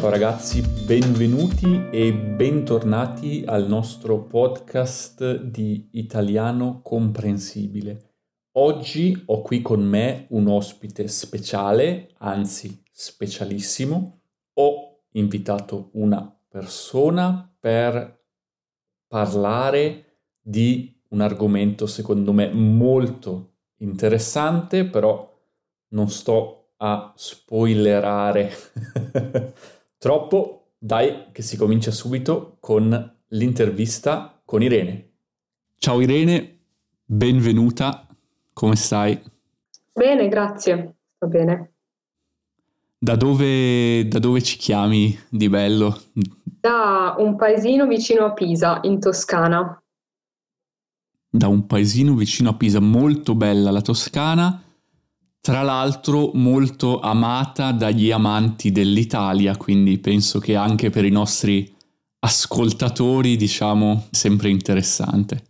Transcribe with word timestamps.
Ciao 0.00 0.08
ragazzi, 0.08 0.62
benvenuti 0.62 1.90
e 1.90 2.14
bentornati 2.14 3.44
al 3.46 3.68
nostro 3.68 4.22
podcast 4.22 5.42
di 5.42 5.90
Italiano 5.92 6.80
Comprensibile. 6.80 8.14
Oggi 8.52 9.24
ho 9.26 9.42
qui 9.42 9.60
con 9.60 9.82
me 9.82 10.24
un 10.30 10.48
ospite 10.48 11.06
speciale, 11.06 12.14
anzi 12.16 12.82
specialissimo. 12.90 14.22
Ho 14.54 15.02
invitato 15.10 15.90
una 15.92 16.34
persona 16.48 17.54
per 17.60 18.24
parlare 19.06 20.20
di 20.40 20.98
un 21.10 21.20
argomento 21.20 21.86
secondo 21.86 22.32
me 22.32 22.50
molto 22.50 23.56
interessante, 23.80 24.86
però 24.86 25.30
non 25.88 26.08
sto 26.08 26.72
a 26.78 27.12
spoilerare 27.14 28.50
troppo. 30.00 30.70
Dai, 30.78 31.26
che 31.30 31.42
si 31.42 31.58
comincia 31.58 31.90
subito 31.90 32.56
con 32.58 33.18
l'intervista 33.28 34.40
con 34.46 34.62
Irene. 34.62 35.10
Ciao 35.76 36.00
Irene, 36.00 36.58
benvenuta, 37.04 38.06
come 38.54 38.76
stai? 38.76 39.22
Bene, 39.92 40.28
grazie, 40.28 40.96
sto 41.14 41.26
bene. 41.26 41.72
Da 42.98 43.14
dove, 43.14 44.08
da 44.08 44.18
dove 44.18 44.42
ci 44.42 44.56
chiami 44.56 45.18
di 45.28 45.50
bello? 45.50 46.00
Da 46.12 47.14
un 47.18 47.36
paesino 47.36 47.86
vicino 47.86 48.24
a 48.24 48.32
Pisa, 48.32 48.80
in 48.84 49.00
Toscana. 49.00 49.82
Da 51.28 51.46
un 51.46 51.66
paesino 51.66 52.14
vicino 52.14 52.48
a 52.48 52.54
Pisa, 52.54 52.80
molto 52.80 53.34
bella 53.34 53.70
la 53.70 53.82
Toscana 53.82 54.64
tra 55.40 55.62
l'altro 55.62 56.32
molto 56.34 57.00
amata 57.00 57.72
dagli 57.72 58.10
amanti 58.10 58.72
dell'Italia, 58.72 59.56
quindi 59.56 59.98
penso 59.98 60.38
che 60.38 60.54
anche 60.54 60.90
per 60.90 61.04
i 61.04 61.10
nostri 61.10 61.74
ascoltatori, 62.20 63.36
diciamo, 63.36 64.08
sempre 64.10 64.50
interessante. 64.50 65.44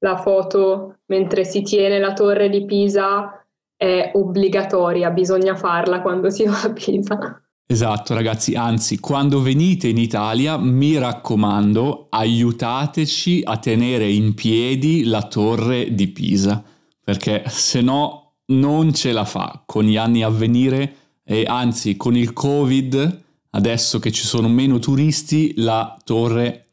La 0.00 0.18
foto 0.18 0.98
mentre 1.06 1.44
si 1.44 1.62
tiene 1.62 1.98
la 1.98 2.12
torre 2.12 2.50
di 2.50 2.64
Pisa 2.66 3.44
è 3.74 4.10
obbligatoria, 4.14 5.10
bisogna 5.10 5.56
farla 5.56 6.02
quando 6.02 6.28
si 6.28 6.44
va 6.44 6.60
a 6.60 6.72
Pisa. 6.72 7.42
Esatto, 7.70 8.14
ragazzi, 8.14 8.54
anzi, 8.54 9.00
quando 9.00 9.40
venite 9.40 9.88
in 9.88 9.98
Italia, 9.98 10.56
mi 10.58 10.98
raccomando, 10.98 12.06
aiutateci 12.10 13.42
a 13.44 13.56
tenere 13.56 14.08
in 14.08 14.34
piedi 14.34 15.04
la 15.04 15.22
torre 15.22 15.94
di 15.94 16.08
Pisa 16.08 16.62
perché 17.08 17.44
se 17.46 17.80
no 17.80 18.17
non 18.48 18.94
ce 18.94 19.12
la 19.12 19.24
fa 19.24 19.62
con 19.66 19.84
gli 19.84 19.96
anni 19.96 20.22
a 20.22 20.28
venire 20.28 20.96
e 21.24 21.44
anzi 21.46 21.96
con 21.96 22.16
il 22.16 22.32
covid 22.32 23.24
adesso 23.50 23.98
che 23.98 24.10
ci 24.10 24.24
sono 24.24 24.48
meno 24.48 24.78
turisti 24.78 25.52
la 25.56 25.96
torre 26.04 26.66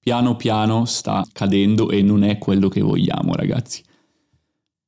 piano 0.00 0.36
piano 0.36 0.86
sta 0.86 1.26
cadendo 1.32 1.90
e 1.90 2.02
non 2.02 2.24
è 2.24 2.38
quello 2.38 2.68
che 2.68 2.80
vogliamo 2.80 3.34
ragazzi. 3.34 3.82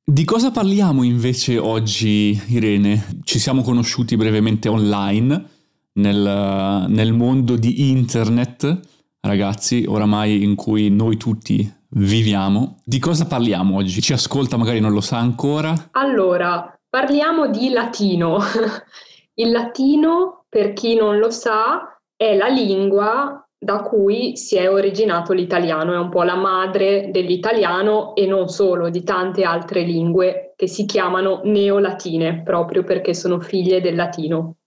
Di 0.05 0.25
cosa 0.25 0.51
parliamo 0.51 1.03
invece 1.03 1.57
oggi 1.57 2.39
Irene? 2.47 3.19
Ci 3.23 3.39
siamo 3.39 3.61
conosciuti 3.61 4.17
brevemente 4.17 4.67
online 4.67 5.49
nel, 5.93 6.85
nel 6.89 7.13
mondo 7.13 7.55
di 7.55 7.89
internet 7.91 8.79
ragazzi 9.21 9.85
oramai 9.87 10.43
in 10.43 10.55
cui 10.55 10.89
noi 10.89 11.15
tutti 11.15 11.71
viviamo. 11.95 12.79
Di 12.83 12.99
cosa 12.99 13.25
parliamo 13.25 13.75
oggi? 13.77 14.01
Ci 14.01 14.13
ascolta, 14.13 14.57
magari 14.57 14.79
non 14.79 14.91
lo 14.91 15.01
sa 15.01 15.17
ancora. 15.17 15.73
Allora, 15.91 16.77
parliamo 16.89 17.47
di 17.47 17.69
latino. 17.69 18.39
Il 19.35 19.51
latino, 19.51 20.45
per 20.47 20.73
chi 20.73 20.95
non 20.95 21.17
lo 21.17 21.31
sa, 21.31 21.99
è 22.15 22.35
la 22.35 22.47
lingua 22.47 23.43
da 23.57 23.81
cui 23.81 24.35
si 24.35 24.57
è 24.57 24.69
originato 24.69 25.31
l'italiano, 25.33 25.93
è 25.93 25.97
un 25.97 26.09
po' 26.09 26.23
la 26.23 26.35
madre 26.35 27.09
dell'italiano 27.11 28.13
e 28.13 28.27
non 28.27 28.49
solo, 28.49 28.89
di 28.89 29.03
tante 29.03 29.43
altre 29.43 29.81
lingue 29.81 30.53
che 30.55 30.67
si 30.67 30.85
chiamano 30.85 31.41
neolatine, 31.45 32.43
proprio 32.43 32.83
perché 32.83 33.13
sono 33.13 33.39
figlie 33.39 33.79
del 33.79 33.95
latino. 33.95 34.57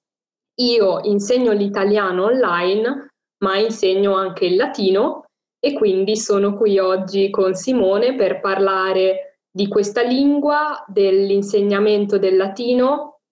Io 0.60 1.00
insegno 1.02 1.52
l'italiano 1.52 2.24
online, 2.24 3.10
ma 3.44 3.58
insegno 3.58 4.14
anche 4.14 4.46
il 4.46 4.56
latino 4.56 5.25
e 5.66 5.72
quindi 5.72 6.16
sono 6.16 6.56
qui 6.56 6.78
oggi 6.78 7.28
con 7.28 7.54
Simone 7.54 8.14
per 8.14 8.38
parlare 8.38 9.40
di 9.50 9.66
questa 9.66 10.00
lingua, 10.00 10.84
dell'insegnamento 10.86 12.18
del 12.18 12.36
latino 12.36 13.22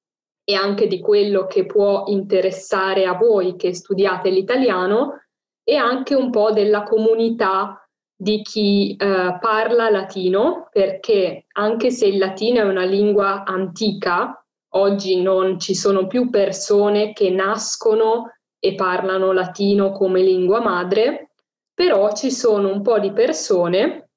e 0.42 0.56
anche 0.56 0.88
di 0.88 0.98
quello 0.98 1.46
che 1.46 1.64
può 1.64 2.02
interessare 2.08 3.04
a 3.06 3.14
voi 3.14 3.54
che 3.54 3.72
studiate 3.72 4.30
l'italiano 4.30 5.20
e 5.62 5.76
anche 5.76 6.16
un 6.16 6.30
po' 6.30 6.50
della 6.50 6.82
comunità 6.82 7.88
di 8.16 8.42
chi 8.42 8.96
eh, 8.96 9.38
parla 9.40 9.88
latino, 9.88 10.68
perché 10.72 11.46
anche 11.52 11.92
se 11.92 12.06
il 12.06 12.18
latino 12.18 12.58
è 12.58 12.64
una 12.64 12.84
lingua 12.84 13.44
antica, 13.44 14.44
oggi 14.70 15.22
non 15.22 15.60
ci 15.60 15.76
sono 15.76 16.08
più 16.08 16.30
persone 16.30 17.12
che 17.12 17.30
nascono 17.30 18.32
e 18.58 18.74
parlano 18.74 19.30
latino 19.30 19.92
come 19.92 20.20
lingua 20.20 20.60
madre, 20.60 21.28
però 21.74 22.14
ci 22.14 22.30
sono 22.30 22.72
un 22.72 22.80
po' 22.82 22.98
di 22.98 23.12
persone 23.12 24.08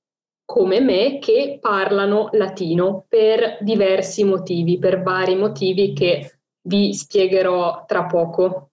come 0.45 0.79
me 0.79 1.19
che 1.19 1.57
parlano 1.59 2.29
latino 2.31 3.05
per 3.09 3.57
diversi 3.61 4.23
motivi, 4.23 4.79
per 4.79 5.03
vari 5.03 5.35
motivi 5.35 5.91
che 5.91 6.39
vi 6.61 6.93
spiegherò 6.93 7.83
tra 7.85 8.05
poco. 8.05 8.69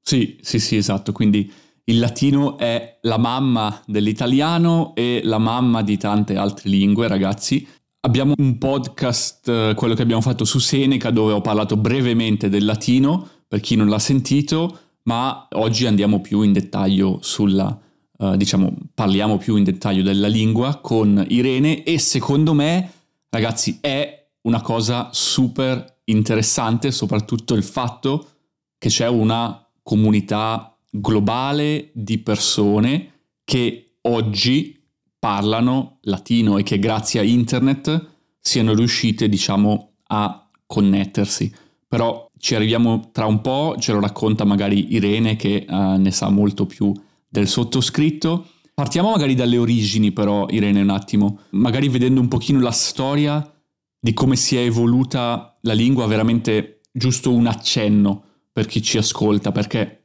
Sì, 0.00 0.38
sì, 0.40 0.58
sì, 0.58 0.76
esatto. 0.76 1.12
Quindi 1.12 1.52
il 1.84 1.98
latino 1.98 2.56
è 2.56 2.98
la 3.02 3.18
mamma 3.18 3.82
dell'italiano 3.86 4.94
e 4.94 5.20
la 5.24 5.36
mamma 5.36 5.82
di 5.82 5.98
tante 5.98 6.36
altre 6.36 6.70
lingue, 6.70 7.08
ragazzi. 7.08 7.68
Abbiamo 8.00 8.32
un 8.38 8.56
podcast, 8.56 9.48
eh, 9.48 9.72
quello 9.74 9.94
che 9.94 10.02
abbiamo 10.02 10.22
fatto 10.22 10.44
su 10.44 10.58
Seneca, 10.58 11.10
dove 11.10 11.32
ho 11.32 11.40
parlato 11.42 11.76
brevemente 11.76 12.48
del 12.48 12.64
latino, 12.64 13.28
per 13.46 13.60
chi 13.60 13.76
non 13.76 13.88
l'ha 13.88 13.98
sentito, 13.98 14.78
ma 15.04 15.48
oggi 15.52 15.86
andiamo 15.86 16.22
più 16.22 16.40
in 16.42 16.52
dettaglio 16.52 17.18
sulla 17.20 17.78
uh, 18.18 18.36
diciamo, 18.36 18.74
parliamo 18.94 19.36
più 19.36 19.56
in 19.56 19.64
dettaglio 19.64 20.02
della 20.02 20.28
lingua 20.28 20.80
con 20.80 21.24
Irene 21.28 21.82
e 21.82 21.98
secondo 21.98 22.54
me, 22.54 22.90
ragazzi, 23.30 23.78
è 23.80 24.26
una 24.42 24.60
cosa 24.60 25.08
super 25.12 26.00
interessante, 26.04 26.90
soprattutto 26.90 27.54
il 27.54 27.64
fatto 27.64 28.28
che 28.78 28.88
c'è 28.88 29.08
una 29.08 29.66
comunità 29.82 30.76
globale 30.90 31.90
di 31.94 32.18
persone 32.18 33.12
che 33.44 33.96
oggi 34.02 34.80
parlano 35.18 35.98
latino 36.02 36.58
e 36.58 36.62
che 36.62 36.78
grazie 36.78 37.20
a 37.20 37.22
internet 37.22 38.10
siano 38.38 38.74
riuscite, 38.74 39.28
diciamo, 39.28 39.92
a 40.08 40.48
connettersi. 40.66 41.52
Però 41.88 42.30
ci 42.38 42.54
arriviamo 42.54 43.10
tra 43.12 43.24
un 43.24 43.40
po', 43.40 43.76
ce 43.78 43.92
lo 43.92 44.00
racconta 44.00 44.44
magari 44.44 44.92
Irene 44.92 45.36
che 45.36 45.64
uh, 45.66 45.96
ne 45.96 46.10
sa 46.10 46.28
molto 46.28 46.66
più 46.66 46.92
del 47.34 47.48
sottoscritto. 47.48 48.46
Partiamo 48.72 49.10
magari 49.10 49.34
dalle 49.34 49.58
origini 49.58 50.12
però, 50.12 50.46
Irene, 50.50 50.80
un 50.80 50.90
attimo, 50.90 51.40
magari 51.50 51.88
vedendo 51.88 52.20
un 52.20 52.28
pochino 52.28 52.60
la 52.60 52.70
storia 52.70 53.52
di 53.98 54.12
come 54.12 54.36
si 54.36 54.56
è 54.56 54.60
evoluta 54.60 55.56
la 55.62 55.72
lingua, 55.72 56.06
veramente 56.06 56.80
giusto 56.92 57.32
un 57.32 57.46
accenno 57.46 58.22
per 58.52 58.66
chi 58.66 58.80
ci 58.80 58.98
ascolta, 58.98 59.50
perché 59.50 60.04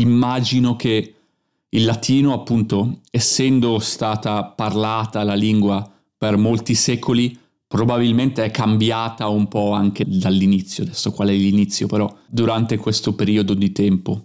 immagino 0.00 0.74
che 0.74 1.14
il 1.68 1.84
latino, 1.84 2.32
appunto, 2.32 3.02
essendo 3.12 3.78
stata 3.78 4.44
parlata 4.44 5.22
la 5.22 5.34
lingua 5.34 5.88
per 6.18 6.36
molti 6.36 6.74
secoli, 6.74 7.38
probabilmente 7.68 8.44
è 8.44 8.50
cambiata 8.50 9.28
un 9.28 9.46
po' 9.46 9.70
anche 9.72 10.04
dall'inizio, 10.04 10.82
adesso 10.82 11.12
qual 11.12 11.28
è 11.28 11.32
l'inizio, 11.32 11.86
però 11.86 12.12
durante 12.26 12.76
questo 12.76 13.14
periodo 13.14 13.54
di 13.54 13.70
tempo. 13.70 14.24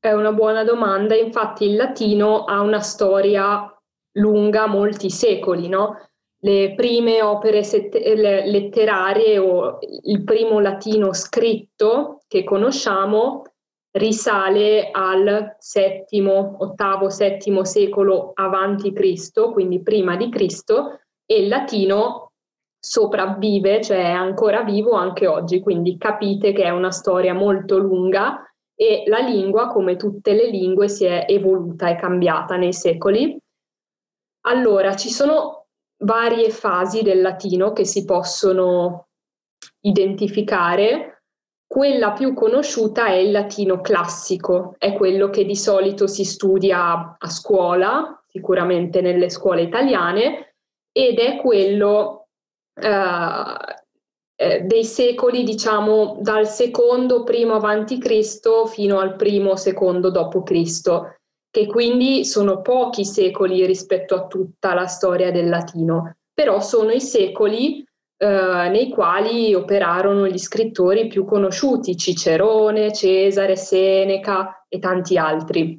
È 0.00 0.12
una 0.12 0.30
buona 0.32 0.62
domanda, 0.62 1.16
infatti 1.16 1.64
il 1.64 1.74
latino 1.74 2.44
ha 2.44 2.60
una 2.60 2.78
storia 2.78 3.68
lunga, 4.12 4.68
molti 4.68 5.10
secoli, 5.10 5.68
no? 5.68 5.96
Le 6.40 6.74
prime 6.76 7.20
opere 7.20 7.64
sette- 7.64 8.14
letterarie 8.14 9.38
o 9.38 9.80
il 10.04 10.22
primo 10.22 10.60
latino 10.60 11.12
scritto 11.12 12.20
che 12.28 12.44
conosciamo 12.44 13.42
risale 13.96 14.90
al 14.92 15.56
settimo, 15.58 16.58
ottavo, 16.60 17.10
settimo 17.10 17.64
secolo 17.64 18.30
avanti 18.34 18.92
Cristo, 18.92 19.50
quindi 19.50 19.82
prima 19.82 20.14
di 20.14 20.28
Cristo, 20.30 21.00
e 21.26 21.42
il 21.42 21.48
latino 21.48 22.34
sopravvive, 22.78 23.82
cioè 23.82 23.98
è 23.98 24.12
ancora 24.12 24.62
vivo 24.62 24.92
anche 24.92 25.26
oggi, 25.26 25.58
quindi 25.58 25.98
capite 25.98 26.52
che 26.52 26.62
è 26.62 26.70
una 26.70 26.92
storia 26.92 27.34
molto 27.34 27.78
lunga 27.78 28.44
e 28.80 29.02
la 29.06 29.18
lingua, 29.18 29.66
come 29.66 29.96
tutte 29.96 30.34
le 30.34 30.46
lingue, 30.48 30.88
si 30.88 31.04
è 31.04 31.24
evoluta 31.26 31.88
e 31.88 31.96
cambiata 31.96 32.56
nei 32.56 32.72
secoli. 32.72 33.36
Allora, 34.42 34.94
ci 34.94 35.10
sono 35.10 35.66
varie 36.04 36.50
fasi 36.50 37.02
del 37.02 37.20
latino 37.20 37.72
che 37.72 37.84
si 37.84 38.04
possono 38.04 39.08
identificare. 39.80 41.22
quella 41.66 42.12
più 42.12 42.32
conosciuta 42.34 43.08
è 43.08 43.16
il 43.16 43.30
latino 43.30 43.80
classico, 43.82 44.76
è 44.78 44.94
quello 44.94 45.28
che 45.28 45.44
di 45.44 45.56
solito 45.56 46.06
si 46.06 46.24
studia 46.24 47.16
a 47.18 47.28
scuola, 47.28 48.22
sicuramente 48.28 49.02
nelle 49.02 49.28
scuole 49.28 49.62
italiane, 49.62 50.54
ed 50.92 51.18
è 51.18 51.36
quello 51.36 52.28
eh, 52.80 53.77
eh, 54.40 54.60
dei 54.60 54.84
secoli, 54.84 55.42
diciamo, 55.42 56.18
dal 56.20 56.46
secondo 56.46 57.24
primo 57.24 57.54
avanti 57.54 57.98
Cristo 57.98 58.66
fino 58.66 59.00
al 59.00 59.16
primo 59.16 59.56
secondo 59.56 60.10
dopo 60.10 60.44
Cristo, 60.44 61.16
che 61.50 61.66
quindi 61.66 62.24
sono 62.24 62.60
pochi 62.60 63.04
secoli 63.04 63.66
rispetto 63.66 64.14
a 64.14 64.28
tutta 64.28 64.74
la 64.74 64.86
storia 64.86 65.32
del 65.32 65.48
latino, 65.48 66.18
però 66.32 66.60
sono 66.60 66.92
i 66.92 67.00
secoli 67.00 67.84
eh, 68.16 68.68
nei 68.70 68.90
quali 68.90 69.54
operarono 69.54 70.28
gli 70.28 70.38
scrittori 70.38 71.08
più 71.08 71.24
conosciuti, 71.24 71.96
Cicerone, 71.96 72.92
Cesare, 72.92 73.56
Seneca 73.56 74.64
e 74.68 74.78
tanti 74.78 75.18
altri. 75.18 75.76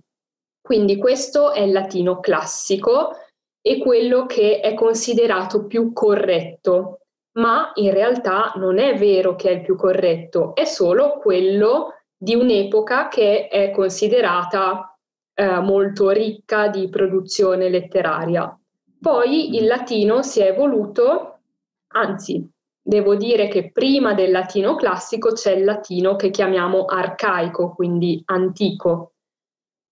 Quindi 0.59 0.97
questo 0.97 1.53
è 1.53 1.61
il 1.61 1.71
latino 1.71 2.19
classico 2.19 3.11
e 3.61 3.79
quello 3.79 4.25
che 4.25 4.59
è 4.59 4.73
considerato 4.73 5.65
più 5.65 5.93
corretto, 5.93 6.99
ma 7.33 7.71
in 7.75 7.91
realtà 7.91 8.53
non 8.55 8.79
è 8.79 8.97
vero 8.97 9.35
che 9.35 9.49
è 9.49 9.53
il 9.53 9.61
più 9.61 9.75
corretto, 9.75 10.55
è 10.55 10.65
solo 10.65 11.19
quello 11.19 11.93
di 12.17 12.35
un'epoca 12.35 13.07
che 13.07 13.47
è 13.47 13.71
considerata 13.71 14.97
eh, 15.33 15.59
molto 15.59 16.09
ricca 16.09 16.67
di 16.67 16.89
produzione 16.89 17.69
letteraria. 17.69 18.53
Poi 18.99 19.55
il 19.55 19.65
latino 19.67 20.21
si 20.21 20.41
è 20.41 20.47
evoluto 20.47 21.39
Anzi, 21.91 22.47
devo 22.79 23.15
dire 23.15 23.47
che 23.47 23.71
prima 23.71 24.13
del 24.13 24.29
latino 24.29 24.75
classico 24.75 25.31
c'è 25.31 25.53
il 25.53 25.63
latino 25.63 26.15
che 26.15 26.29
chiamiamo 26.29 26.85
arcaico, 26.85 27.73
quindi 27.73 28.21
antico. 28.25 29.13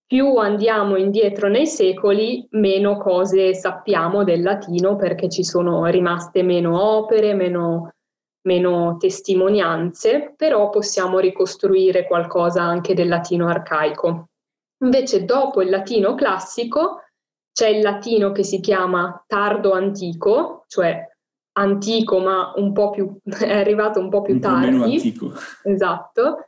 Più 0.08 0.36
andiamo 0.36 0.96
indietro 0.96 1.48
nei 1.48 1.66
secoli, 1.66 2.46
meno 2.52 2.96
cose 2.96 3.54
sappiamo 3.54 4.24
del 4.24 4.40
latino 4.40 4.96
perché 4.96 5.28
ci 5.28 5.44
sono 5.44 5.84
rimaste 5.84 6.42
meno 6.42 6.82
opere, 6.82 7.34
meno, 7.34 7.92
meno 8.46 8.96
testimonianze, 8.98 10.32
però 10.34 10.70
possiamo 10.70 11.18
ricostruire 11.18 12.06
qualcosa 12.06 12.62
anche 12.62 12.94
del 12.94 13.06
latino 13.06 13.48
arcaico. 13.48 14.30
Invece 14.82 15.26
dopo 15.26 15.60
il 15.60 15.68
latino 15.68 16.14
classico 16.14 17.02
c'è 17.52 17.68
il 17.68 17.82
latino 17.82 18.32
che 18.32 18.44
si 18.44 18.60
chiama 18.60 19.22
tardo 19.26 19.72
antico, 19.72 20.64
cioè 20.68 21.06
antico, 21.58 22.18
ma 22.18 22.54
un 22.56 22.72
po' 22.72 22.88
più, 22.88 23.14
è 23.28 23.58
arrivato 23.58 24.00
un 24.00 24.08
po' 24.08 24.22
più 24.22 24.34
un 24.34 24.40
tardi. 24.40 24.64
Po 24.64 24.72
meno 24.72 24.84
antico. 24.84 25.32
Esatto. 25.64 26.46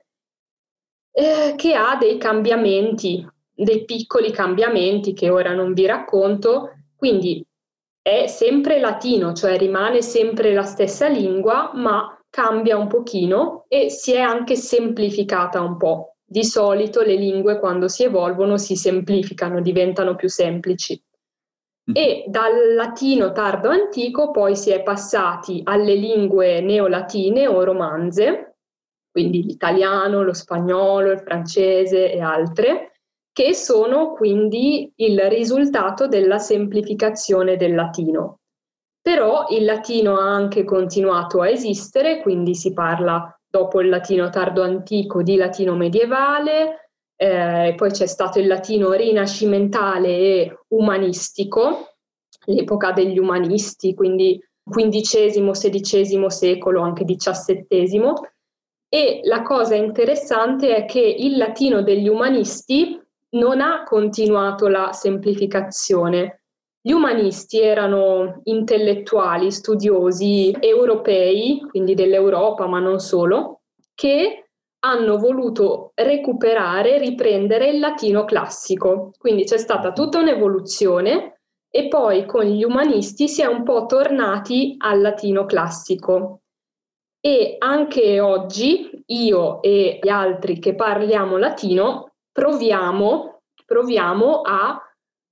Eh, 1.13 1.55
che 1.57 1.75
ha 1.75 1.97
dei 1.97 2.17
cambiamenti, 2.17 3.29
dei 3.65 3.85
piccoli 3.85 4.31
cambiamenti 4.31 5.13
che 5.13 5.29
ora 5.29 5.53
non 5.53 5.73
vi 5.73 5.87
racconto, 5.87 6.71
quindi 6.97 7.45
è 8.03 8.27
sempre 8.27 8.81
latino, 8.81 9.33
cioè 9.35 9.59
rimane 9.59 10.01
sempre 10.03 10.55
la 10.55 10.63
stessa 10.63 11.09
lingua, 11.09 11.73
ma 11.75 12.19
cambia 12.31 12.77
un 12.77 12.87
pochino 12.87 13.65
e 13.69 13.91
si 13.91 14.13
è 14.13 14.21
anche 14.21 14.57
semplificata 14.57 15.61
un 15.61 15.77
po'. 15.77 16.17
Di 16.25 16.45
solito 16.45 17.03
le 17.03 17.17
lingue 17.17 17.59
quando 17.59 17.89
si 17.89 18.05
evolvono 18.05 18.57
si 18.57 18.77
semplificano, 18.77 19.61
diventano 19.61 20.15
più 20.15 20.29
semplici. 20.29 21.03
Mm. 21.91 21.95
E 21.95 22.25
dal 22.29 22.75
latino 22.75 23.33
tardo 23.33 23.69
antico 23.69 24.31
poi 24.31 24.57
si 24.57 24.71
è 24.71 24.83
passati 24.83 25.61
alle 25.65 25.95
lingue 25.95 26.61
neolatine 26.61 27.47
o 27.47 27.65
romanze, 27.65 28.55
quindi 29.11 29.43
l'italiano, 29.43 30.23
lo 30.23 30.33
spagnolo, 30.33 31.11
il 31.11 31.21
francese 31.21 32.13
e 32.13 32.21
altre, 32.21 32.90
che 33.33 33.55
sono 33.55 34.13
quindi 34.13 34.93
il 34.97 35.21
risultato 35.29 36.09
della 36.09 36.39
semplificazione 36.39 37.57
del 37.57 37.75
latino. 37.75 38.41
Però 39.01 39.47
il 39.51 39.65
latino 39.65 40.19
ha 40.19 40.29
anche 40.29 40.65
continuato 40.65 41.41
a 41.41 41.49
esistere, 41.49 42.21
quindi 42.21 42.55
si 42.55 42.73
parla 42.73 43.35
dopo 43.49 43.81
il 43.81 43.89
latino 43.89 44.29
tardo 44.29 44.63
antico 44.63 45.23
di 45.23 45.37
latino 45.37 45.75
medievale, 45.75 46.91
eh, 47.17 47.75
poi 47.77 47.91
c'è 47.91 48.07
stato 48.07 48.39
il 48.39 48.47
latino 48.47 48.93
rinascimentale 48.93 50.09
e 50.09 50.59
umanistico, 50.69 51.97
l'epoca 52.47 52.93
degli 52.93 53.19
umanisti, 53.19 53.95
quindi 53.95 54.43
XV, 54.71 55.51
XVI 55.51 56.31
secolo, 56.31 56.83
anche 56.83 57.05
XVII. 57.05 58.13
E 58.89 59.21
la 59.25 59.43
cosa 59.43 59.75
interessante 59.75 60.75
è 60.75 60.85
che 60.85 61.01
il 61.01 61.37
latino 61.37 61.83
degli 61.83 62.09
umanisti 62.09 63.00
non 63.31 63.61
ha 63.61 63.85
continuato 63.85 64.69
la 64.69 64.93
semplificazione. 64.93 66.43
Gli 66.81 66.93
umanisti 66.93 67.61
erano 67.61 68.41
intellettuali, 68.45 69.51
studiosi 69.51 70.57
europei, 70.59 71.61
quindi 71.69 71.95
dell'Europa, 71.95 72.67
ma 72.67 72.79
non 72.79 72.99
solo, 72.99 73.61
che 73.95 74.51
hanno 74.81 75.19
voluto 75.19 75.93
recuperare, 75.95 76.99
riprendere 76.99 77.69
il 77.69 77.81
latino 77.81 78.25
classico. 78.25 79.13
Quindi 79.19 79.45
c'è 79.45 79.59
stata 79.59 79.93
tutta 79.93 80.19
un'evoluzione 80.19 81.41
e 81.71 81.89
poi 81.89 82.25
con 82.25 82.45
gli 82.45 82.65
umanisti 82.65 83.29
si 83.29 83.43
è 83.43 83.47
un 83.47 83.63
po' 83.63 83.87
tornati 83.87 84.75
al 84.79 85.01
latino 85.01 85.45
classico. 85.45 86.41
E 87.21 87.57
anche 87.59 88.19
oggi 88.21 89.03
io 89.07 89.61
e 89.61 89.99
gli 90.03 90.09
altri 90.09 90.59
che 90.59 90.75
parliamo 90.75 91.37
latino 91.37 92.10
proviamo, 92.41 93.43
proviamo 93.67 94.41
a 94.41 94.81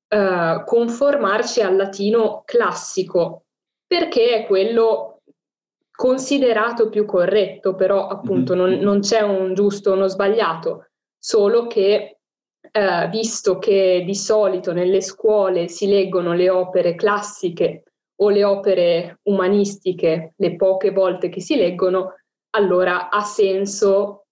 eh, 0.09 0.63
conformarci 0.63 1.63
al 1.63 1.77
latino 1.77 2.43
classico 2.45 3.45
perché 3.87 4.35
è 4.35 4.47
quello 4.47 5.23
considerato 5.91 6.91
più 6.91 7.07
corretto, 7.07 7.75
però 7.75 8.09
appunto 8.09 8.55
mm-hmm. 8.55 8.73
non, 8.73 8.81
non, 8.81 9.01
c'è 9.01 9.23
un 9.23 9.55
giusto 9.55 9.91
o 9.91 9.95
uno 9.95 10.07
sbagliato, 10.07 10.89
solo 11.19 11.67
che 11.67 12.19
eh, 12.71 13.09
visto 13.11 13.59
che 13.59 14.03
di 14.05 14.15
solito 14.15 14.75
nelle 14.75 15.01
scuole 15.01 15.69
si 15.69 15.89
leggono 15.89 16.35
le 16.35 16.51
opere 16.51 16.95
classiche 16.95 17.85
o 18.17 18.29
le 18.29 18.45
opere 18.45 19.21
umanistiche 19.23 20.35
le 20.37 20.57
poche 20.57 20.91
volte 20.91 21.31
che 21.31 21.41
si 21.41 21.57
leggono, 21.57 22.17
allora 22.51 23.09
ha 23.09 23.23
senso 23.23 24.27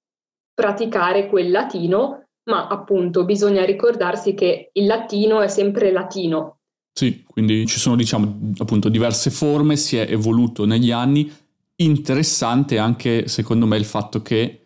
praticare 0.53 1.27
quel 1.27 1.51
latino, 1.51 2.26
ma 2.47 2.67
appunto 2.69 3.25
bisogna 3.25 3.65
ricordarsi 3.65 4.35
che 4.35 4.71
il 4.73 4.87
latino 4.87 5.41
è 5.41 5.49
sempre 5.49 5.93
latino. 5.93 6.59
Sì, 6.93 7.25
quindi 7.27 7.67
ci 7.67 7.79
sono 7.79 7.97
diciamo 7.97 8.55
appunto 8.59 8.89
diverse 8.89 9.31
forme, 9.31 9.77
si 9.77 9.97
è 9.97 10.07
evoluto 10.11 10.65
negli 10.65 10.91
anni 10.91 11.31
Interessante 11.79 12.79
anche 12.79 13.29
secondo 13.29 13.67
me 13.67 13.77
il 13.77 13.85
fatto 13.85 14.23
che 14.23 14.61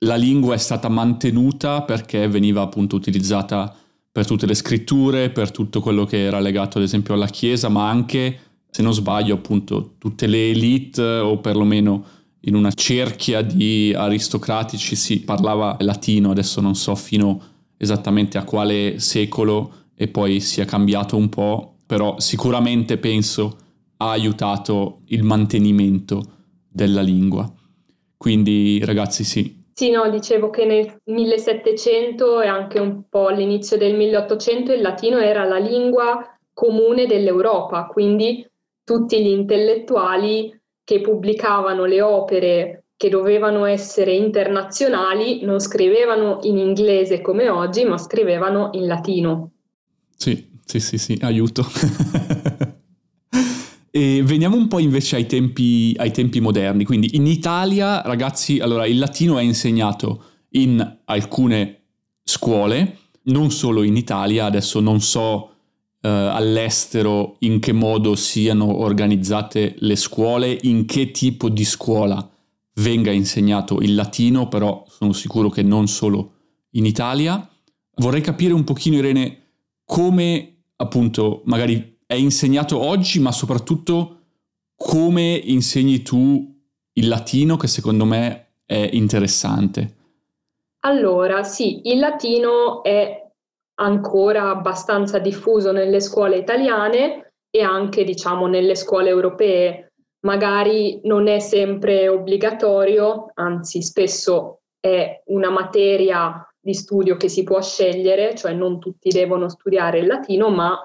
la 0.00 0.16
lingua 0.16 0.54
è 0.54 0.58
stata 0.58 0.90
mantenuta 0.90 1.82
perché 1.82 2.28
veniva 2.28 2.60
appunto 2.60 2.96
utilizzata 2.96 3.74
per 4.12 4.26
tutte 4.26 4.44
le 4.44 4.54
scritture, 4.54 5.30
per 5.30 5.52
tutto 5.52 5.80
quello 5.80 6.04
che 6.04 6.22
era 6.22 6.38
legato 6.38 6.76
ad 6.76 6.84
esempio 6.84 7.14
alla 7.14 7.28
Chiesa, 7.28 7.70
ma 7.70 7.88
anche, 7.88 8.38
se 8.68 8.82
non 8.82 8.92
sbaglio, 8.92 9.36
appunto 9.36 9.94
tutte 9.96 10.26
le 10.26 10.50
elite 10.50 11.02
o 11.02 11.38
perlomeno 11.38 12.04
in 12.42 12.54
una 12.54 12.72
cerchia 12.72 13.42
di 13.42 13.92
aristocratici 13.94 14.96
si 14.96 15.20
parlava 15.20 15.76
latino, 15.80 16.30
adesso 16.30 16.60
non 16.60 16.74
so 16.74 16.94
fino 16.94 17.42
esattamente 17.76 18.38
a 18.38 18.44
quale 18.44 18.98
secolo 18.98 19.72
e 19.94 20.08
poi 20.08 20.40
si 20.40 20.60
è 20.60 20.64
cambiato 20.64 21.16
un 21.16 21.28
po', 21.28 21.76
però 21.86 22.18
sicuramente 22.18 22.98
penso 22.98 23.56
ha 23.98 24.10
aiutato 24.10 25.00
il 25.06 25.22
mantenimento 25.22 26.22
della 26.68 27.02
lingua. 27.02 27.50
Quindi 28.16 28.82
ragazzi 28.84 29.24
sì. 29.24 29.58
Sì, 29.72 29.90
no, 29.90 30.08
dicevo 30.10 30.50
che 30.50 30.66
nel 30.66 31.00
1700 31.04 32.42
e 32.42 32.46
anche 32.46 32.78
un 32.78 33.04
po' 33.08 33.28
all'inizio 33.28 33.76
del 33.76 33.96
1800 33.96 34.72
il 34.72 34.82
latino 34.82 35.18
era 35.18 35.44
la 35.44 35.58
lingua 35.58 36.22
comune 36.52 37.06
dell'Europa, 37.06 37.86
quindi 37.86 38.46
tutti 38.84 39.22
gli 39.22 39.28
intellettuali 39.28 40.59
che 40.84 41.00
pubblicavano 41.00 41.84
le 41.84 42.02
opere 42.02 42.84
che 42.96 43.08
dovevano 43.08 43.64
essere 43.64 44.12
internazionali 44.14 45.42
non 45.42 45.58
scrivevano 45.58 46.40
in 46.42 46.58
inglese 46.58 47.22
come 47.22 47.48
oggi, 47.48 47.84
ma 47.84 47.96
scrivevano 47.96 48.70
in 48.72 48.86
latino. 48.86 49.52
Sì, 50.16 50.50
sì, 50.64 50.80
sì, 50.80 50.98
sì, 50.98 51.18
aiuto. 51.22 51.64
E 53.92 54.22
veniamo 54.22 54.56
un 54.56 54.68
po' 54.68 54.78
invece 54.78 55.16
ai 55.16 55.26
tempi, 55.26 55.94
ai 55.98 56.12
tempi, 56.12 56.40
moderni. 56.40 56.84
Quindi 56.84 57.16
in 57.16 57.26
Italia, 57.26 58.02
ragazzi, 58.02 58.60
allora 58.60 58.86
il 58.86 58.98
latino 58.98 59.36
è 59.36 59.42
insegnato 59.42 60.24
in 60.50 60.98
alcune 61.06 61.80
scuole, 62.22 62.98
non 63.22 63.50
solo 63.50 63.82
in 63.82 63.96
Italia, 63.96 64.44
adesso 64.44 64.78
non 64.78 65.00
so 65.00 65.54
eh, 66.02 66.08
all'estero 66.08 67.36
in 67.40 67.60
che 67.60 67.72
modo 67.72 68.14
siano 68.14 68.78
organizzate 68.78 69.74
le 69.78 69.96
scuole, 69.96 70.58
in 70.62 70.86
che 70.86 71.10
tipo 71.10 71.48
di 71.48 71.64
scuola 71.64 72.28
venga 72.74 73.10
insegnato 73.10 73.80
il 73.80 73.94
latino, 73.94 74.48
però 74.48 74.84
sono 74.88 75.12
sicuro 75.12 75.48
che 75.50 75.62
non 75.62 75.86
solo 75.88 76.32
in 76.70 76.86
Italia. 76.86 77.46
Vorrei 77.96 78.20
capire 78.20 78.54
un 78.54 78.64
pochino, 78.64 78.96
Irene, 78.96 79.38
come 79.84 80.62
appunto 80.76 81.42
magari 81.44 81.98
è 82.06 82.14
insegnato 82.14 82.78
oggi, 82.78 83.20
ma 83.20 83.32
soprattutto 83.32 84.16
come 84.74 85.34
insegni 85.44 86.02
tu 86.02 86.58
il 86.94 87.08
latino, 87.08 87.56
che 87.56 87.66
secondo 87.66 88.04
me 88.04 88.54
è 88.64 88.88
interessante. 88.92 89.96
Allora, 90.80 91.42
sì, 91.42 91.82
il 91.84 91.98
latino 91.98 92.82
è 92.82 93.29
ancora 93.80 94.50
abbastanza 94.50 95.18
diffuso 95.18 95.72
nelle 95.72 96.00
scuole 96.00 96.36
italiane 96.36 97.32
e 97.50 97.62
anche, 97.62 98.04
diciamo, 98.04 98.46
nelle 98.46 98.74
scuole 98.74 99.08
europee. 99.08 99.92
Magari 100.20 101.00
non 101.04 101.26
è 101.26 101.38
sempre 101.38 102.08
obbligatorio, 102.08 103.30
anzi 103.34 103.82
spesso 103.82 104.60
è 104.78 105.22
una 105.26 105.50
materia 105.50 106.44
di 106.60 106.74
studio 106.74 107.16
che 107.16 107.28
si 107.28 107.42
può 107.42 107.60
scegliere, 107.62 108.34
cioè 108.34 108.52
non 108.52 108.78
tutti 108.78 109.08
devono 109.08 109.48
studiare 109.48 110.00
il 110.00 110.06
latino, 110.06 110.50
ma 110.50 110.78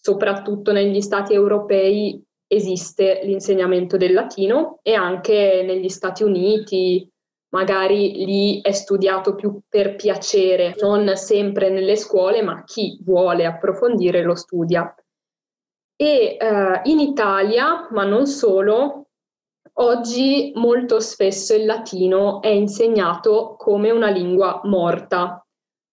soprattutto 0.00 0.72
negli 0.72 1.00
stati 1.00 1.34
europei 1.34 2.22
esiste 2.46 3.20
l'insegnamento 3.24 3.96
del 3.96 4.12
latino 4.12 4.78
e 4.82 4.94
anche 4.94 5.62
negli 5.64 5.88
Stati 5.88 6.22
Uniti, 6.22 7.09
magari 7.50 8.24
lì 8.24 8.60
è 8.60 8.72
studiato 8.72 9.34
più 9.34 9.60
per 9.68 9.96
piacere, 9.96 10.74
non 10.80 11.16
sempre 11.16 11.70
nelle 11.70 11.96
scuole, 11.96 12.42
ma 12.42 12.64
chi 12.64 12.98
vuole 13.02 13.44
approfondire 13.44 14.22
lo 14.22 14.34
studia. 14.34 14.94
E 15.96 16.36
eh, 16.38 16.80
in 16.84 17.00
Italia, 17.00 17.88
ma 17.90 18.04
non 18.04 18.26
solo, 18.26 19.08
oggi 19.74 20.52
molto 20.54 21.00
spesso 21.00 21.54
il 21.54 21.66
latino 21.66 22.40
è 22.40 22.48
insegnato 22.48 23.54
come 23.58 23.90
una 23.90 24.08
lingua 24.08 24.60
morta, 24.64 25.44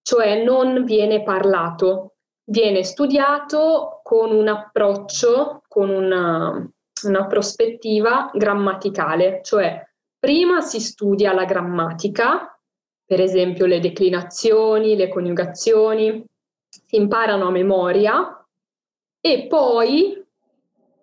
cioè 0.01 0.43
non 0.43 0.83
viene 0.85 1.23
parlato, 1.23 2.15
viene 2.45 2.83
studiato 2.83 3.99
con 4.03 4.31
un 4.31 4.47
approccio, 4.47 5.63
con 5.67 5.89
una, 5.89 6.69
una 7.03 7.25
prospettiva 7.25 8.31
grammaticale, 8.33 9.41
cioè 9.43 9.86
Prima 10.19 10.61
si 10.61 10.79
studia 10.79 11.31
la 11.31 11.45
grammatica, 11.45 12.59
per 13.05 13.21
esempio 13.21 13.67
le 13.67 13.79
declinazioni, 13.79 14.95
le 14.95 15.09
coniugazioni, 15.09 16.25
si 16.67 16.95
imparano 16.95 17.47
a 17.47 17.51
memoria 17.51 18.45
e 19.21 19.45
poi 19.47 20.19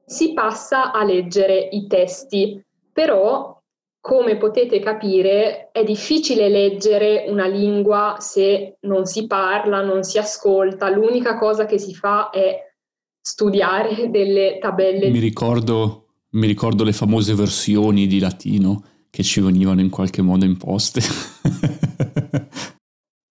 si 0.04 0.32
passa 0.32 0.92
a 0.92 1.04
leggere 1.04 1.56
i 1.58 1.86
testi. 1.86 2.60
Però, 2.92 3.56
come 4.00 4.36
potete 4.36 4.80
capire, 4.80 5.70
è 5.70 5.84
difficile 5.84 6.48
leggere 6.48 7.24
una 7.28 7.46
lingua 7.46 8.16
se 8.18 8.78
non 8.80 9.06
si 9.06 9.26
parla, 9.26 9.80
non 9.80 10.02
si 10.02 10.18
ascolta. 10.18 10.90
L'unica 10.90 11.38
cosa 11.38 11.66
che 11.66 11.78
si 11.78 11.94
fa 11.94 12.30
è 12.30 12.72
studiare 13.20 14.10
delle 14.10 14.58
tabelle. 14.60 15.08
Mi 15.08 15.20
ricordo, 15.20 16.08
mi 16.30 16.46
ricordo 16.46 16.82
le 16.82 16.92
famose 16.92 17.34
versioni 17.34 18.06
di 18.06 18.18
latino 18.18 18.88
che 19.14 19.22
ci 19.22 19.40
venivano 19.40 19.80
in 19.80 19.90
qualche 19.90 20.22
modo 20.22 20.44
imposte. 20.44 20.98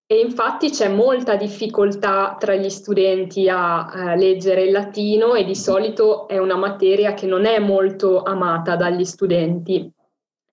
e 0.08 0.18
infatti 0.18 0.70
c'è 0.70 0.88
molta 0.88 1.36
difficoltà 1.36 2.38
tra 2.40 2.56
gli 2.56 2.70
studenti 2.70 3.50
a, 3.50 3.88
a 3.88 4.16
leggere 4.16 4.64
il 4.64 4.72
latino 4.72 5.34
e 5.34 5.44
di 5.44 5.56
solito 5.56 6.30
è 6.30 6.38
una 6.38 6.56
materia 6.56 7.14
che 7.14 7.26
non 7.26 7.44
è 7.44 7.60
molto 7.60 8.24
amata 8.24 8.78
dagli 8.78 9.04
studenti. 9.04 9.92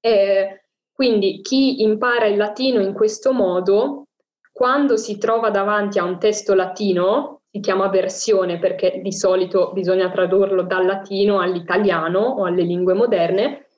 Eh, 0.01 0.65
quindi 0.93 1.43
chi 1.43 1.83
impara 1.83 2.27
il 2.27 2.37
latino 2.37 2.81
in 2.81 2.93
questo 2.93 3.33
modo, 3.33 4.07
quando 4.51 4.97
si 4.97 5.17
trova 5.17 5.51
davanti 5.51 6.01
a 6.01 6.05
un 6.05 6.19
testo 6.19 6.55
latino, 6.55 7.43
si 7.53 7.61
chiama 7.61 7.89
versione 7.89 8.59
perché 8.59 9.01
di 9.01 9.13
solito 9.13 9.71
bisogna 9.73 10.11
tradurlo 10.11 10.65
dal 10.65 10.87
latino 10.87 11.39
all'italiano 11.39 12.19
o 12.19 12.47
alle 12.47 12.63
lingue 12.63 12.95
moderne, 12.95 13.70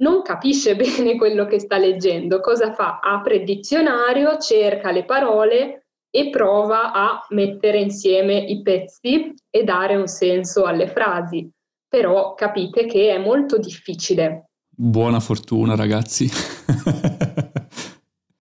non 0.00 0.22
capisce 0.22 0.76
bene 0.76 1.16
quello 1.16 1.46
che 1.46 1.58
sta 1.58 1.78
leggendo. 1.78 2.40
Cosa 2.40 2.72
fa? 2.72 3.00
Apre 3.00 3.36
il 3.36 3.44
dizionario, 3.44 4.38
cerca 4.38 4.90
le 4.90 5.04
parole 5.04 5.86
e 6.10 6.28
prova 6.28 6.92
a 6.92 7.24
mettere 7.30 7.78
insieme 7.78 8.34
i 8.36 8.62
pezzi 8.62 9.32
e 9.48 9.64
dare 9.64 9.96
un 9.96 10.08
senso 10.08 10.64
alle 10.64 10.88
frasi. 10.88 11.48
Però 11.88 12.34
capite 12.34 12.86
che 12.86 13.10
è 13.10 13.18
molto 13.18 13.58
difficile. 13.58 14.50
Buona 14.68 15.20
fortuna 15.20 15.76
ragazzi. 15.76 16.28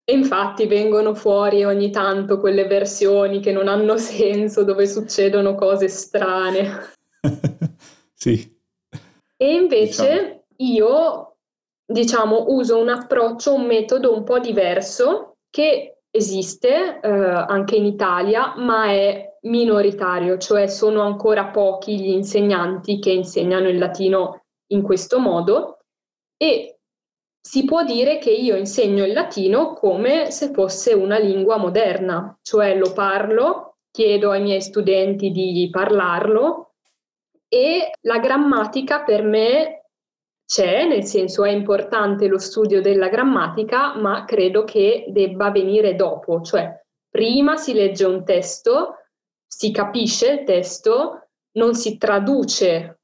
e 0.05 0.13
infatti 0.13 0.67
vengono 0.67 1.15
fuori 1.15 1.65
ogni 1.65 1.91
tanto 1.91 2.39
quelle 2.39 2.67
versioni 2.67 3.41
che 3.41 3.53
non 3.53 3.69
hanno 3.69 3.97
senso, 3.97 4.65
dove 4.65 4.87
succedono 4.87 5.55
cose 5.55 5.89
strane. 5.89 6.93
sì. 8.15 8.55
E 9.37 9.55
invece 9.55 10.45
diciamo. 10.57 11.01
io 11.19 11.36
diciamo, 11.87 12.47
uso 12.49 12.79
un 12.79 12.89
approccio, 12.89 13.55
un 13.55 13.65
metodo 13.65 14.13
un 14.13 14.25
po' 14.25 14.39
diverso 14.41 15.37
che 15.49 15.99
esiste 16.11 17.01
eh, 17.01 17.09
anche 17.09 17.77
in 17.77 17.85
Italia, 17.85 18.55
ma 18.57 18.87
è 18.87 19.37
minoritario, 19.43 20.39
cioè 20.39 20.67
sono 20.67 21.03
ancora 21.03 21.47
pochi 21.47 22.01
gli 22.01 22.11
insegnanti 22.11 22.99
che 22.99 23.11
insegnano 23.11 23.69
il 23.69 23.79
latino 23.79 24.45
in 24.73 24.83
questo 24.83 25.21
modo. 25.21 25.79
E 26.37 26.79
si 27.41 27.65
può 27.65 27.85
dire 27.85 28.19
che 28.19 28.31
io 28.31 28.57
insegno 28.57 29.05
il 29.05 29.13
latino 29.13 29.73
come 29.75 30.31
se 30.33 30.51
fosse 30.53 30.93
una 30.93 31.19
lingua 31.19 31.57
moderna, 31.59 32.37
cioè 32.43 32.77
lo 32.77 32.93
parlo, 32.93 33.77
chiedo 33.91 34.31
ai 34.31 34.43
miei 34.43 34.61
studenti 34.61 35.31
di 35.31 35.69
parlarlo 35.71 36.73
e 37.49 37.93
la 38.03 38.19
grammatica 38.19 39.05
per 39.05 39.23
me 39.23 39.76
c'è, 40.47 40.87
nel 40.87 41.05
senso 41.05 41.45
è 41.45 41.51
importante 41.51 42.29
lo 42.29 42.39
studio 42.39 42.81
della 42.81 43.09
grammatica, 43.09 43.97
ma 43.97 44.25
credo 44.25 44.63
che 44.63 45.07
debba 45.09 45.51
venire 45.51 45.97
dopo, 45.97 46.41
cioè 46.41 46.73
prima 47.11 47.57
si 47.57 47.75
legge 47.75 48.05
un 48.05 48.25
testo, 48.25 48.95
si 49.47 49.73
capisce 49.73 50.31
il 50.31 50.45
testo, 50.45 51.29
non 51.57 51.75
si 51.75 51.99
traduce, 51.99 53.01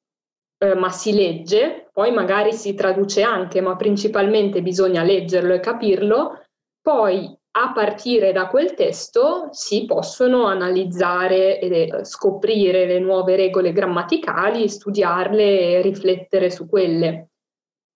eh, 0.58 0.74
ma 0.74 0.90
si 0.90 1.12
legge, 1.14 1.88
poi 1.92 2.12
magari 2.12 2.52
si 2.52 2.74
traduce 2.74 3.22
anche, 3.22 3.60
ma 3.60 3.74
principalmente 3.74 4.62
bisogna 4.62 5.02
leggerlo 5.02 5.54
e 5.54 5.60
capirlo, 5.60 6.44
poi 6.80 7.36
a 7.54 7.72
partire 7.72 8.32
da 8.32 8.46
quel 8.46 8.74
testo 8.74 9.48
si 9.50 9.84
possono 9.84 10.46
analizzare 10.46 11.58
e 11.58 12.04
scoprire 12.04 12.86
le 12.86 12.98
nuove 12.98 13.36
regole 13.36 13.72
grammaticali, 13.72 14.68
studiarle 14.68 15.60
e 15.60 15.82
riflettere 15.82 16.50
su 16.50 16.68
quelle 16.68 17.31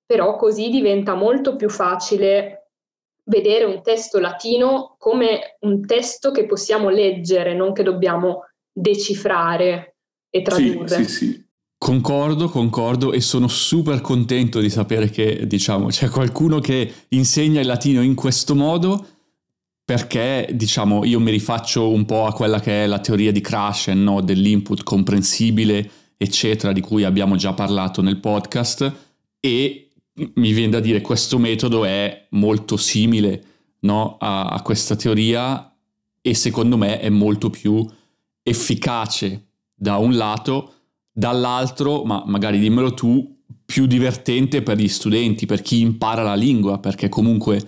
però 0.07 0.37
così 0.37 0.71
diventa 0.71 1.15
molto 1.15 1.57
più 1.57 1.69
facile 1.69 2.71
vedere 3.25 3.65
un 3.65 3.83
testo 3.83 4.21
latino 4.21 4.95
come 4.99 5.57
un 5.61 5.85
testo 5.85 6.31
che 6.31 6.47
possiamo 6.47 6.89
leggere, 6.89 7.55
non 7.55 7.73
che 7.73 7.83
dobbiamo 7.83 8.45
decifrare 8.73 9.97
e 10.31 10.43
tradurre. 10.43 10.89
Sì, 10.89 11.05
sì, 11.05 11.11
sì. 11.11 11.45
Concordo, 11.79 12.49
concordo 12.49 13.13
e 13.13 13.21
sono 13.21 13.49
super 13.49 14.01
contento 14.01 14.61
di 14.61 14.71
sapere 14.71 15.11
che 15.11 15.47
diciamo, 15.47 15.89
c'è 15.89 16.09
qualcuno 16.09 16.59
che 16.59 16.91
insegna 17.09 17.61
il 17.61 17.67
latino 17.67 18.01
in 18.03 18.15
questo 18.15 18.55
modo 18.55 19.07
perché 19.85 20.49
diciamo, 20.53 21.05
io 21.05 21.21
mi 21.21 21.31
rifaccio 21.31 21.91
un 21.91 22.07
po' 22.07 22.27
a 22.27 22.33
quella 22.33 22.61
che 22.61 22.85
è 22.85 22.87
la 22.87 22.99
teoria 22.99 23.31
di 23.31 23.41
Krashen, 23.41 24.03
no? 24.03 24.21
dell'input 24.21 24.83
comprensibile, 24.83 25.89
eccetera, 26.17 26.73
di 26.73 26.81
cui 26.81 27.05
abbiamo 27.05 27.37
già 27.37 27.53
parlato 27.53 28.03
nel 28.03 28.19
podcast 28.19 28.93
e 29.39 29.86
mi 30.35 30.53
viene 30.53 30.71
da 30.71 30.81
dire 30.81 31.01
questo 31.01 31.39
metodo 31.39 31.85
è 31.85 32.27
molto 32.31 32.77
simile 32.77 33.45
no, 33.81 34.17
a, 34.19 34.47
a 34.47 34.63
questa 34.63 34.97
teoria 34.97 35.75
e 36.21 36.35
secondo 36.35 36.77
me 36.77 37.01
è 37.01 37.09
molto 37.09 37.51
più 37.51 37.87
efficace 38.43 39.49
da 39.75 39.97
un 39.97 40.17
lato, 40.17 40.73
dall'altro, 41.13 42.05
ma 42.05 42.23
magari 42.27 42.59
dimmelo 42.59 42.95
tu, 42.95 43.35
più 43.65 43.87
divertente 43.87 44.63
per 44.63 44.79
gli 44.79 44.89
studenti, 44.89 45.45
per 45.45 45.61
chi 45.61 45.81
impara 45.81 46.23
la 46.23 46.35
lingua, 46.35 46.79
perché 46.79 47.09
comunque 47.09 47.61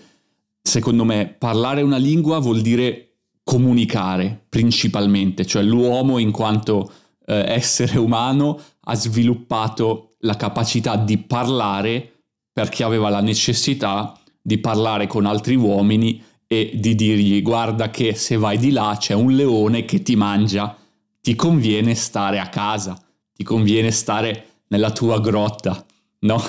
secondo 0.63 1.05
me 1.05 1.35
parlare 1.39 1.83
una 1.83 1.97
lingua 1.97 2.39
vuol 2.39 2.61
dire 2.61 3.05
comunicare 3.43 4.45
principalmente, 4.49 5.45
cioè 5.45 5.63
l'uomo 5.63 6.19
in 6.19 6.31
quanto 6.31 6.91
eh, 7.27 7.45
essere 7.53 7.99
umano 7.99 8.61
ha 8.81 8.95
sviluppato 8.95 10.17
la 10.21 10.37
capacità 10.37 10.97
di 10.97 11.19
parlare 11.19 12.18
perché 12.59 12.83
aveva 12.83 13.09
la 13.09 13.21
necessità 13.21 14.21
di 14.43 14.59
parlare 14.59 15.07
con 15.07 15.27
altri 15.27 15.55
uomini 15.55 16.21
e 16.45 16.73
di 16.75 16.97
dirgli 16.97 17.41
guarda 17.41 17.89
che 17.89 18.17
se 18.17 18.37
vai 18.37 18.59
di 18.59 18.73
là 18.73 18.97
c'è 18.99 19.15
un 19.15 19.31
leone 19.31 19.85
che 19.85 20.03
ti 20.03 20.17
mangia, 20.17 20.77
ti 21.21 21.37
conviene 21.37 21.95
stare 21.95 22.41
a 22.41 22.49
casa, 22.49 23.01
ti 23.33 23.45
conviene 23.45 23.93
stare 23.93 24.63
nella 24.71 24.91
tua 24.91 25.21
grotta, 25.21 25.87
no? 26.23 26.43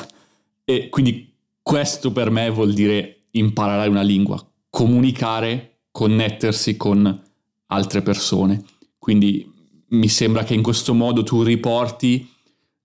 E 0.66 0.89
quindi 0.89 1.32
questo 1.62 2.12
per 2.12 2.32
me 2.32 2.50
vuol 2.50 2.74
dire 2.74 3.25
imparare 3.34 3.88
una 3.88 4.01
lingua, 4.01 4.44
comunicare, 4.68 5.82
connettersi 5.92 6.75
con 6.75 7.22
altre 7.68 8.01
persone. 8.01 8.63
Quindi 8.98 9.48
mi 9.89 10.08
sembra 10.08 10.44
che 10.44 10.56
in 10.56 10.63
questo 10.63 10.96
modo 10.96 11.22
tu 11.22 11.44
riporti 11.44 12.28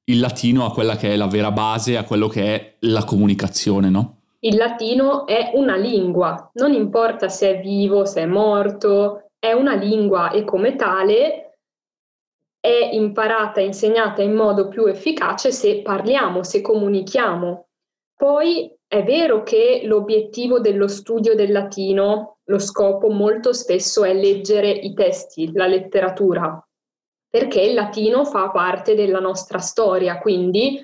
il 0.06 0.20
latino 0.20 0.64
a 0.64 0.72
quella 0.72 0.96
che 0.96 1.12
è 1.12 1.16
la 1.16 1.26
vera 1.26 1.50
base, 1.50 1.96
a 1.96 2.04
quello 2.04 2.28
che 2.28 2.54
è 2.54 2.74
la 2.80 3.04
comunicazione, 3.04 3.88
no? 3.88 4.18
Il 4.40 4.56
latino 4.56 5.26
è 5.26 5.52
una 5.54 5.76
lingua, 5.76 6.50
non 6.54 6.72
importa 6.74 7.28
se 7.28 7.56
è 7.56 7.60
vivo, 7.60 8.04
se 8.04 8.22
è 8.22 8.26
morto, 8.26 9.30
è 9.38 9.52
una 9.52 9.74
lingua 9.74 10.30
e 10.30 10.44
come 10.44 10.76
tale 10.76 11.58
è 12.60 12.90
imparata 12.92 13.60
insegnata 13.60 14.22
in 14.22 14.34
modo 14.34 14.68
più 14.68 14.86
efficace 14.86 15.52
se 15.52 15.82
parliamo, 15.82 16.42
se 16.42 16.60
comunichiamo. 16.60 17.66
Poi 18.14 18.74
è 18.86 19.02
vero 19.02 19.42
che 19.42 19.82
l'obiettivo 19.84 20.60
dello 20.60 20.88
studio 20.88 21.34
del 21.34 21.52
latino, 21.52 22.38
lo 22.44 22.58
scopo 22.58 23.10
molto 23.10 23.52
spesso 23.52 24.04
è 24.04 24.14
leggere 24.14 24.70
i 24.70 24.94
testi, 24.94 25.52
la 25.52 25.66
letteratura, 25.66 26.63
perché 27.34 27.62
il 27.62 27.74
latino 27.74 28.24
fa 28.24 28.50
parte 28.50 28.94
della 28.94 29.18
nostra 29.18 29.58
storia, 29.58 30.20
quindi 30.20 30.80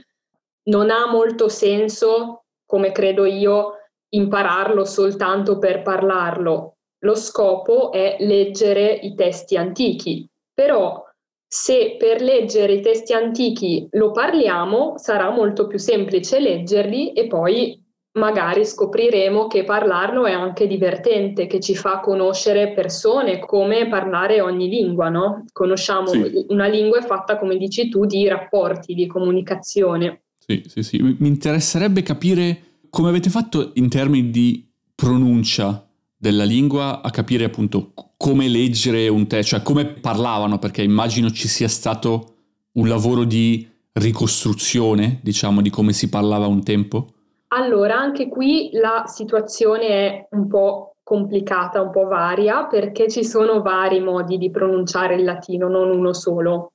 non 0.64 0.90
ha 0.90 1.06
molto 1.06 1.48
senso, 1.48 2.46
come 2.66 2.90
credo 2.90 3.24
io, 3.24 3.74
impararlo 4.08 4.84
soltanto 4.84 5.58
per 5.58 5.82
parlarlo. 5.82 6.78
Lo 7.04 7.14
scopo 7.14 7.92
è 7.92 8.16
leggere 8.18 8.90
i 8.90 9.14
testi 9.14 9.56
antichi, 9.56 10.28
però 10.52 11.00
se 11.46 11.94
per 11.96 12.20
leggere 12.20 12.72
i 12.72 12.80
testi 12.80 13.12
antichi 13.12 13.86
lo 13.92 14.10
parliamo, 14.10 14.98
sarà 14.98 15.30
molto 15.30 15.68
più 15.68 15.78
semplice 15.78 16.40
leggerli 16.40 17.12
e 17.12 17.28
poi 17.28 17.80
magari 18.20 18.64
scopriremo 18.64 19.48
che 19.48 19.64
parlarlo 19.64 20.26
è 20.26 20.32
anche 20.32 20.68
divertente, 20.68 21.46
che 21.48 21.58
ci 21.58 21.74
fa 21.74 21.98
conoscere 21.98 22.72
persone, 22.72 23.40
come 23.40 23.88
parlare 23.88 24.40
ogni 24.40 24.68
lingua, 24.68 25.08
no? 25.08 25.44
Conosciamo 25.50 26.08
sì. 26.08 26.44
una 26.48 26.68
lingua 26.68 26.98
è 26.98 27.02
fatta, 27.02 27.38
come 27.38 27.56
dici 27.56 27.88
tu, 27.88 28.04
di 28.04 28.28
rapporti, 28.28 28.94
di 28.94 29.06
comunicazione. 29.06 30.22
Sì, 30.38 30.62
sì, 30.66 30.82
sì. 30.82 31.00
Mi 31.00 31.28
interesserebbe 31.28 32.02
capire 32.02 32.62
come 32.90 33.08
avete 33.08 33.30
fatto 33.30 33.70
in 33.74 33.88
termini 33.88 34.30
di 34.30 34.68
pronuncia 34.94 35.88
della 36.16 36.44
lingua 36.44 37.00
a 37.00 37.10
capire 37.10 37.44
appunto 37.44 37.92
come 38.16 38.46
leggere 38.48 39.08
un 39.08 39.26
testo, 39.26 39.56
cioè 39.56 39.64
come 39.64 39.86
parlavano, 39.86 40.58
perché 40.58 40.82
immagino 40.82 41.30
ci 41.30 41.48
sia 41.48 41.68
stato 41.68 42.34
un 42.72 42.86
lavoro 42.86 43.24
di 43.24 43.66
ricostruzione, 43.92 45.18
diciamo, 45.22 45.62
di 45.62 45.70
come 45.70 45.92
si 45.92 46.08
parlava 46.08 46.46
un 46.46 46.62
tempo. 46.62 47.14
Allora, 47.52 47.98
anche 47.98 48.28
qui 48.28 48.70
la 48.72 49.04
situazione 49.06 49.86
è 49.88 50.26
un 50.30 50.46
po' 50.46 50.96
complicata, 51.02 51.80
un 51.80 51.90
po' 51.90 52.06
varia, 52.06 52.66
perché 52.66 53.08
ci 53.08 53.24
sono 53.24 53.62
vari 53.62 54.00
modi 54.00 54.38
di 54.38 54.50
pronunciare 54.50 55.16
il 55.16 55.24
latino, 55.24 55.68
non 55.68 55.90
uno 55.90 56.12
solo. 56.12 56.72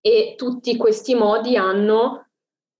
E 0.00 0.34
tutti 0.36 0.76
questi 0.76 1.14
modi 1.14 1.56
hanno 1.56 2.28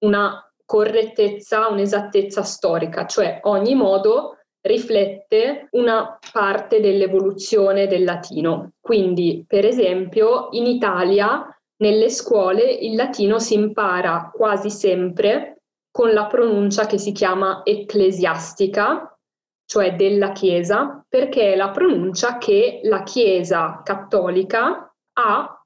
una 0.04 0.40
correttezza, 0.64 1.68
un'esattezza 1.68 2.42
storica, 2.42 3.04
cioè 3.04 3.40
ogni 3.42 3.74
modo 3.74 4.38
riflette 4.62 5.68
una 5.72 6.18
parte 6.32 6.80
dell'evoluzione 6.80 7.86
del 7.86 8.04
latino. 8.04 8.72
Quindi, 8.80 9.44
per 9.46 9.66
esempio, 9.66 10.48
in 10.52 10.66
Italia, 10.66 11.46
nelle 11.82 12.08
scuole, 12.08 12.62
il 12.62 12.94
latino 12.94 13.38
si 13.38 13.54
impara 13.54 14.30
quasi 14.34 14.70
sempre 14.70 15.55
con 15.96 16.12
la 16.12 16.26
pronuncia 16.26 16.84
che 16.84 16.98
si 16.98 17.10
chiama 17.12 17.62
ecclesiastica, 17.64 19.18
cioè 19.64 19.96
della 19.96 20.32
Chiesa, 20.32 21.02
perché 21.08 21.54
è 21.54 21.56
la 21.56 21.70
pronuncia 21.70 22.36
che 22.36 22.80
la 22.82 23.02
Chiesa 23.02 23.80
cattolica 23.82 24.94
ha 25.14 25.64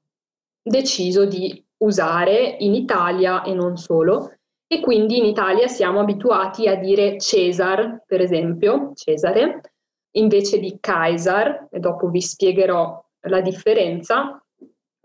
deciso 0.63 1.25
di 1.25 1.61
usare 1.79 2.55
in 2.59 2.73
Italia 2.75 3.43
e 3.43 3.53
non 3.53 3.75
solo. 3.75 4.37
E 4.67 4.79
quindi 4.79 5.17
in 5.17 5.25
Italia 5.25 5.67
siamo 5.67 5.99
abituati 5.99 6.69
a 6.69 6.75
dire 6.75 7.19
Cesar, 7.19 8.05
per 8.07 8.21
esempio, 8.21 8.93
Cesare, 8.95 9.73
invece 10.11 10.59
di 10.59 10.77
Caesar, 10.79 11.67
e 11.69 11.79
dopo 11.79 12.07
vi 12.07 12.21
spiegherò 12.21 13.03
la 13.27 13.41
differenza, 13.41 14.41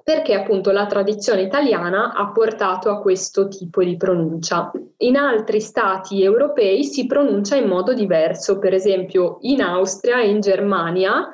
perché 0.06 0.34
appunto 0.34 0.70
la 0.70 0.86
tradizione 0.86 1.42
italiana 1.42 2.12
ha 2.14 2.30
portato 2.30 2.90
a 2.90 3.00
questo 3.00 3.48
tipo 3.48 3.82
di 3.82 3.96
pronuncia. 3.96 4.70
In 4.98 5.16
altri 5.16 5.60
stati 5.60 6.22
europei 6.22 6.84
si 6.84 7.06
pronuncia 7.06 7.56
in 7.56 7.66
modo 7.66 7.92
diverso, 7.92 8.60
per 8.60 8.72
esempio 8.72 9.38
in 9.40 9.60
Austria 9.60 10.20
e 10.20 10.28
in 10.28 10.38
Germania 10.38 11.28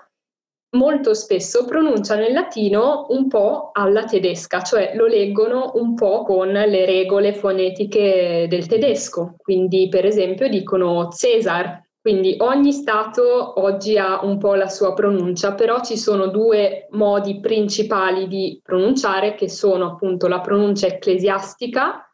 molto 0.74 1.12
spesso 1.12 1.66
pronunciano 1.66 2.24
il 2.24 2.32
latino 2.32 3.08
un 3.10 3.28
po' 3.28 3.72
alla 3.74 4.04
tedesca, 4.04 4.62
cioè 4.62 4.92
lo 4.94 5.06
leggono 5.06 5.72
un 5.74 5.94
po' 5.94 6.22
con 6.22 6.48
le 6.48 6.86
regole 6.86 7.34
fonetiche 7.34 8.46
del 8.48 8.66
tedesco. 8.66 9.34
Quindi, 9.36 9.90
per 9.90 10.06
esempio, 10.06 10.48
dicono 10.48 11.10
Cesar 11.10 11.78
quindi 12.02 12.34
ogni 12.40 12.72
Stato 12.72 13.60
oggi 13.60 13.96
ha 13.96 14.24
un 14.24 14.36
po' 14.36 14.56
la 14.56 14.68
sua 14.68 14.92
pronuncia, 14.92 15.54
però 15.54 15.80
ci 15.84 15.96
sono 15.96 16.26
due 16.26 16.88
modi 16.90 17.38
principali 17.38 18.26
di 18.26 18.60
pronunciare 18.60 19.36
che 19.36 19.48
sono 19.48 19.92
appunto 19.92 20.26
la 20.26 20.40
pronuncia 20.40 20.88
ecclesiastica 20.88 22.12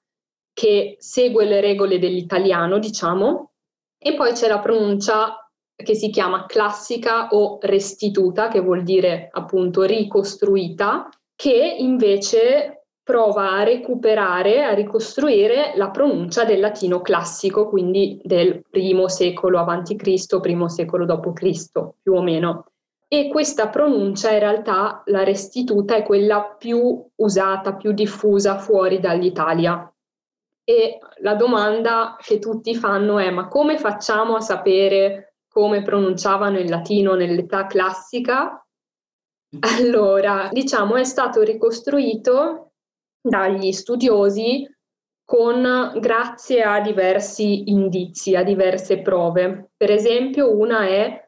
che 0.52 0.96
segue 0.98 1.46
le 1.46 1.62
regole 1.62 1.98
dell'italiano, 1.98 2.78
diciamo, 2.78 3.52
e 3.96 4.14
poi 4.14 4.32
c'è 4.32 4.46
la 4.46 4.58
pronuncia 4.58 5.50
che 5.74 5.94
si 5.94 6.10
chiama 6.10 6.44
classica 6.44 7.28
o 7.28 7.56
restituta, 7.62 8.48
che 8.48 8.60
vuol 8.60 8.82
dire 8.82 9.28
appunto 9.30 9.84
ricostruita, 9.84 11.08
che 11.34 11.76
invece 11.78 12.77
prova 13.08 13.52
a 13.52 13.62
recuperare, 13.62 14.64
a 14.64 14.74
ricostruire 14.74 15.72
la 15.76 15.88
pronuncia 15.88 16.44
del 16.44 16.60
latino 16.60 17.00
classico, 17.00 17.66
quindi 17.66 18.20
del 18.22 18.62
primo 18.68 19.08
secolo 19.08 19.58
avanti 19.58 19.96
Cristo, 19.96 20.40
primo 20.40 20.68
secolo 20.68 21.06
dopo 21.06 21.32
Cristo, 21.32 21.94
più 22.02 22.12
o 22.12 22.20
meno. 22.20 22.66
E 23.08 23.30
questa 23.30 23.70
pronuncia 23.70 24.30
in 24.32 24.40
realtà, 24.40 25.00
la 25.06 25.24
restituta, 25.24 25.96
è 25.96 26.02
quella 26.02 26.54
più 26.58 27.02
usata, 27.14 27.76
più 27.76 27.92
diffusa 27.92 28.58
fuori 28.58 29.00
dall'Italia. 29.00 29.90
E 30.62 30.98
la 31.20 31.34
domanda 31.34 32.18
che 32.20 32.38
tutti 32.38 32.74
fanno 32.74 33.18
è: 33.18 33.30
ma 33.30 33.48
come 33.48 33.78
facciamo 33.78 34.36
a 34.36 34.40
sapere 34.40 35.36
come 35.48 35.80
pronunciavano 35.80 36.58
il 36.58 36.68
latino 36.68 37.14
nell'età 37.14 37.66
classica? 37.66 38.62
Allora, 39.60 40.50
diciamo, 40.52 40.96
è 40.96 41.04
stato 41.04 41.40
ricostruito 41.40 42.67
dagli 43.20 43.72
studiosi 43.72 44.66
con, 45.24 45.92
grazie 46.00 46.62
a 46.62 46.80
diversi 46.80 47.70
indizi, 47.70 48.34
a 48.34 48.42
diverse 48.42 49.02
prove. 49.02 49.72
Per 49.76 49.90
esempio, 49.90 50.56
una 50.56 50.86
è 50.86 51.22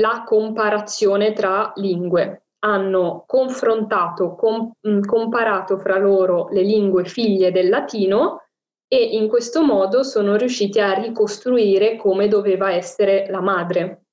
la 0.00 0.22
comparazione 0.24 1.32
tra 1.32 1.72
lingue. 1.76 2.46
Hanno 2.60 3.24
confrontato, 3.26 4.34
com, 4.36 4.72
mm, 4.88 5.02
comparato 5.02 5.78
fra 5.78 5.98
loro 5.98 6.48
le 6.50 6.62
lingue 6.62 7.04
figlie 7.04 7.52
del 7.52 7.68
latino 7.68 8.42
e 8.88 9.02
in 9.02 9.28
questo 9.28 9.62
modo 9.62 10.02
sono 10.02 10.36
riusciti 10.36 10.80
a 10.80 10.92
ricostruire 10.92 11.96
come 11.96 12.28
doveva 12.28 12.72
essere 12.72 13.26
la 13.28 13.40
madre. 13.40 14.04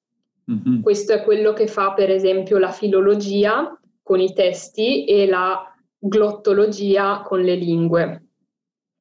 Mm-hmm. 0.51 0.81
Questo 0.81 1.13
è 1.13 1.23
quello 1.23 1.53
che 1.53 1.67
fa 1.67 1.93
per 1.93 2.09
esempio 2.09 2.57
la 2.57 2.71
filologia 2.71 3.77
con 4.01 4.19
i 4.19 4.33
testi 4.33 5.05
e 5.05 5.27
la 5.27 5.63
glottologia 5.99 7.21
con 7.21 7.41
le 7.41 7.55
lingue 7.55 8.23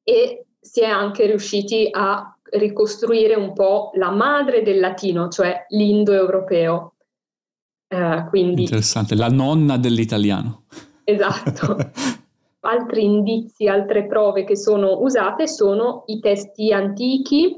e 0.03 0.45
si 0.59 0.81
è 0.81 0.87
anche 0.87 1.25
riusciti 1.25 1.87
a 1.89 2.35
ricostruire 2.51 3.35
un 3.35 3.53
po' 3.53 3.91
la 3.93 4.11
madre 4.11 4.61
del 4.61 4.79
latino, 4.79 5.29
cioè 5.29 5.65
l'indoeuropeo. 5.69 6.95
Eh, 7.87 8.25
quindi... 8.29 8.63
Interessante, 8.63 9.15
la 9.15 9.29
nonna 9.29 9.77
dell'italiano. 9.77 10.63
Esatto. 11.03 11.77
Altri 12.61 13.03
indizi, 13.03 13.67
altre 13.67 14.05
prove 14.05 14.43
che 14.43 14.57
sono 14.57 14.99
usate 14.99 15.47
sono 15.47 16.03
i 16.07 16.19
testi 16.19 16.73
antichi. 16.73 17.57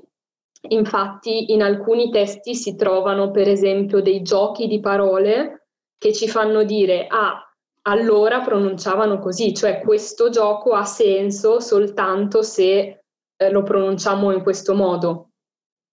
Infatti 0.69 1.51
in 1.53 1.63
alcuni 1.63 2.11
testi 2.11 2.53
si 2.53 2.75
trovano 2.75 3.31
per 3.31 3.47
esempio 3.47 3.99
dei 3.99 4.21
giochi 4.21 4.67
di 4.67 4.79
parole 4.79 5.69
che 5.97 6.13
ci 6.13 6.27
fanno 6.27 6.63
dire 6.63 7.07
ah, 7.07 7.50
allora 7.83 8.41
pronunciavano 8.41 9.19
così, 9.19 9.53
cioè 9.53 9.81
questo 9.81 10.29
gioco 10.29 10.73
ha 10.73 10.85
senso 10.85 11.59
soltanto 11.59 12.43
se 12.43 13.03
eh, 13.35 13.49
lo 13.49 13.63
pronunciamo 13.63 14.31
in 14.31 14.43
questo 14.43 14.75
modo. 14.75 15.29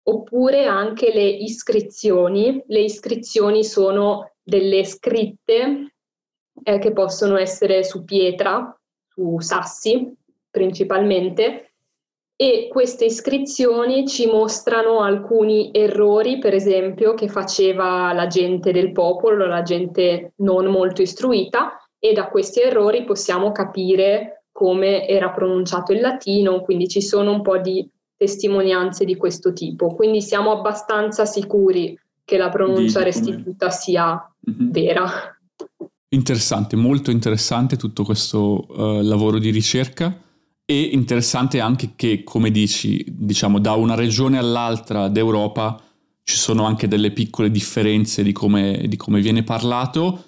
Oppure 0.08 0.66
anche 0.66 1.12
le 1.12 1.24
iscrizioni. 1.24 2.62
Le 2.66 2.80
iscrizioni 2.80 3.64
sono 3.64 4.32
delle 4.42 4.84
scritte 4.84 5.94
eh, 6.62 6.78
che 6.78 6.92
possono 6.92 7.36
essere 7.36 7.82
su 7.82 8.04
pietra, 8.04 8.76
su 9.08 9.38
sassi 9.40 10.14
principalmente, 10.56 11.74
e 12.36 12.68
queste 12.70 13.06
iscrizioni 13.06 14.06
ci 14.06 14.26
mostrano 14.26 15.00
alcuni 15.00 15.70
errori, 15.72 16.38
per 16.38 16.52
esempio, 16.52 17.14
che 17.14 17.28
faceva 17.28 18.12
la 18.12 18.26
gente 18.26 18.72
del 18.72 18.92
popolo, 18.92 19.46
la 19.46 19.62
gente 19.62 20.34
non 20.36 20.66
molto 20.66 21.00
istruita 21.00 21.78
e 21.98 22.12
da 22.12 22.28
questi 22.28 22.60
errori 22.60 23.04
possiamo 23.04 23.52
capire 23.52 24.44
come 24.52 25.08
era 25.08 25.30
pronunciato 25.30 25.92
il 25.92 26.00
latino, 26.00 26.60
quindi 26.60 26.88
ci 26.88 27.00
sono 27.00 27.32
un 27.32 27.40
po' 27.40 27.56
di 27.56 27.88
testimonianze 28.16 29.06
di 29.06 29.16
questo 29.16 29.54
tipo, 29.54 29.94
quindi 29.94 30.20
siamo 30.20 30.50
abbastanza 30.50 31.24
sicuri 31.24 31.98
che 32.22 32.36
la 32.36 32.50
pronuncia 32.50 33.02
restituta 33.02 33.70
sia 33.70 34.12
mm-hmm. 34.50 34.70
vera. 34.70 35.06
Interessante, 36.08 36.76
molto 36.76 37.10
interessante 37.10 37.76
tutto 37.76 38.04
questo 38.04 38.66
uh, 38.68 39.02
lavoro 39.02 39.38
di 39.38 39.50
ricerca 39.50 40.24
e 40.68 40.80
interessante 40.80 41.60
anche 41.60 41.92
che, 41.94 42.24
come 42.24 42.50
dici, 42.50 43.04
diciamo 43.08 43.60
da 43.60 43.74
una 43.74 43.94
regione 43.94 44.36
all'altra 44.36 45.08
d'Europa 45.08 45.80
ci 46.24 46.36
sono 46.36 46.64
anche 46.64 46.88
delle 46.88 47.12
piccole 47.12 47.52
differenze 47.52 48.24
di 48.24 48.32
come, 48.32 48.86
di 48.88 48.96
come 48.96 49.20
viene 49.20 49.44
parlato, 49.44 50.24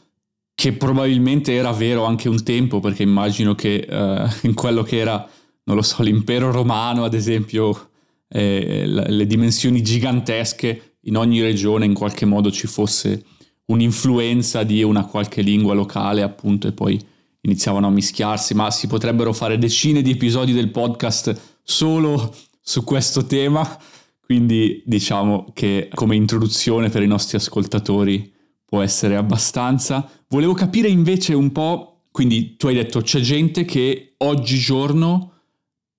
che 0.54 0.72
probabilmente 0.72 1.54
era 1.54 1.72
vero 1.72 2.04
anche 2.04 2.28
un 2.28 2.40
tempo, 2.44 2.78
perché 2.78 3.02
immagino 3.02 3.56
che 3.56 3.84
uh, 3.88 4.28
in 4.46 4.54
quello 4.54 4.84
che 4.84 4.98
era, 4.98 5.28
non 5.64 5.74
lo 5.74 5.82
so, 5.82 6.04
l'impero 6.04 6.52
romano, 6.52 7.02
ad 7.02 7.14
esempio, 7.14 7.90
eh, 8.28 8.84
le 8.86 9.26
dimensioni 9.26 9.82
gigantesche, 9.82 10.98
in 11.02 11.16
ogni 11.16 11.40
regione 11.40 11.84
in 11.84 11.94
qualche 11.94 12.26
modo 12.26 12.52
ci 12.52 12.68
fosse 12.68 13.24
un'influenza 13.66 14.62
di 14.62 14.84
una 14.84 15.04
qualche 15.04 15.42
lingua 15.42 15.74
locale, 15.74 16.22
appunto, 16.22 16.68
e 16.68 16.72
poi 16.72 17.00
iniziavano 17.42 17.86
a 17.86 17.90
mischiarsi, 17.90 18.54
ma 18.54 18.70
si 18.70 18.86
potrebbero 18.86 19.32
fare 19.32 19.58
decine 19.58 20.02
di 20.02 20.12
episodi 20.12 20.52
del 20.52 20.70
podcast 20.70 21.58
solo 21.62 22.34
su 22.60 22.84
questo 22.84 23.26
tema, 23.26 23.78
quindi 24.20 24.82
diciamo 24.84 25.46
che 25.54 25.88
come 25.94 26.16
introduzione 26.16 26.90
per 26.90 27.02
i 27.02 27.06
nostri 27.06 27.36
ascoltatori 27.36 28.32
può 28.64 28.82
essere 28.82 29.16
abbastanza. 29.16 30.08
Volevo 30.28 30.52
capire 30.52 30.88
invece 30.88 31.32
un 31.32 31.50
po', 31.52 32.02
quindi 32.10 32.56
tu 32.56 32.66
hai 32.66 32.74
detto 32.74 33.00
c'è 33.00 33.20
gente 33.20 33.64
che 33.64 34.14
oggigiorno 34.18 35.32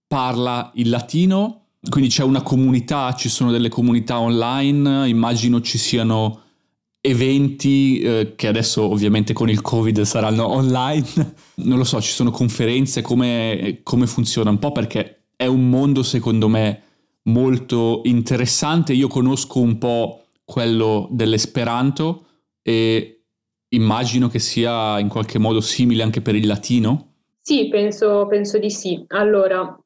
parla 0.08 0.71
il 0.75 0.89
latino, 0.89 1.69
quindi 1.89 2.10
c'è 2.10 2.23
una 2.23 2.41
comunità, 2.41 3.13
ci 3.13 3.30
sono 3.30 3.52
delle 3.52 3.69
comunità 3.69 4.19
online, 4.19 5.08
immagino 5.08 5.62
ci 5.62 5.78
siano 5.78 6.41
eventi 7.02 8.02
eh, 8.02 8.34
che 8.36 8.48
adesso 8.48 8.84
ovviamente 8.84 9.34
con 9.34 9.50
il 9.50 9.62
covid 9.62 10.02
saranno 10.02 10.48
online, 10.52 11.36
non 11.56 11.78
lo 11.78 11.84
so, 11.84 12.02
ci 12.02 12.12
sono 12.12 12.32
conferenze, 12.32 13.02
come, 13.02 13.80
come 13.84 14.08
funziona 14.08 14.50
un 14.50 14.60
po' 14.60 14.72
perché 14.72 15.28
è 15.36 15.46
un 15.46 15.70
mondo 15.70 16.04
secondo 16.04 16.48
me 16.48 16.84
molto 17.24 18.02
interessante, 18.06 18.94
io 18.94 19.08
conosco 19.08 19.60
un 19.60 19.78
po' 19.78 20.24
quello 20.44 21.08
dell'esperanto 21.12 22.26
e 22.62 23.24
immagino 23.70 24.28
che 24.28 24.40
sia 24.40 25.00
in 25.00 25.08
qualche 25.08 25.38
modo 25.38 25.62
simile 25.62 26.04
anche 26.04 26.22
per 26.22 26.36
il 26.36 26.48
latino. 26.48 27.14
Sì, 27.42 27.68
penso, 27.70 28.26
penso 28.28 28.58
di 28.58 28.70
sì. 28.70 29.04
Allora, 29.10 29.78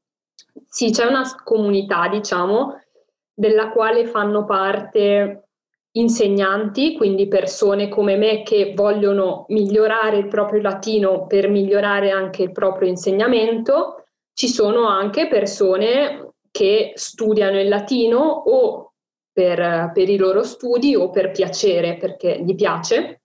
sì, 0.67 0.89
c'è 0.91 1.05
una 1.05 1.23
comunità, 1.43 2.07
diciamo, 2.07 2.79
della 3.33 3.69
quale 3.71 4.07
fanno 4.07 4.45
parte 4.45 5.49
insegnanti, 5.95 6.95
quindi 6.95 7.27
persone 7.27 7.89
come 7.89 8.15
me 8.15 8.43
che 8.43 8.73
vogliono 8.75 9.45
migliorare 9.49 10.17
il 10.17 10.27
proprio 10.27 10.61
latino 10.61 11.27
per 11.27 11.49
migliorare 11.49 12.11
anche 12.11 12.43
il 12.43 12.51
proprio 12.51 12.89
insegnamento. 12.89 14.03
Ci 14.33 14.47
sono 14.47 14.87
anche 14.87 15.27
persone 15.27 16.33
che 16.49 16.93
studiano 16.95 17.59
il 17.59 17.67
latino 17.67 18.19
o 18.19 18.93
per, 19.31 19.91
per 19.93 20.09
i 20.09 20.17
loro 20.17 20.43
studi 20.43 20.95
o 20.95 21.09
per 21.09 21.31
piacere, 21.31 21.97
perché 21.97 22.41
gli 22.43 22.55
piace. 22.55 23.21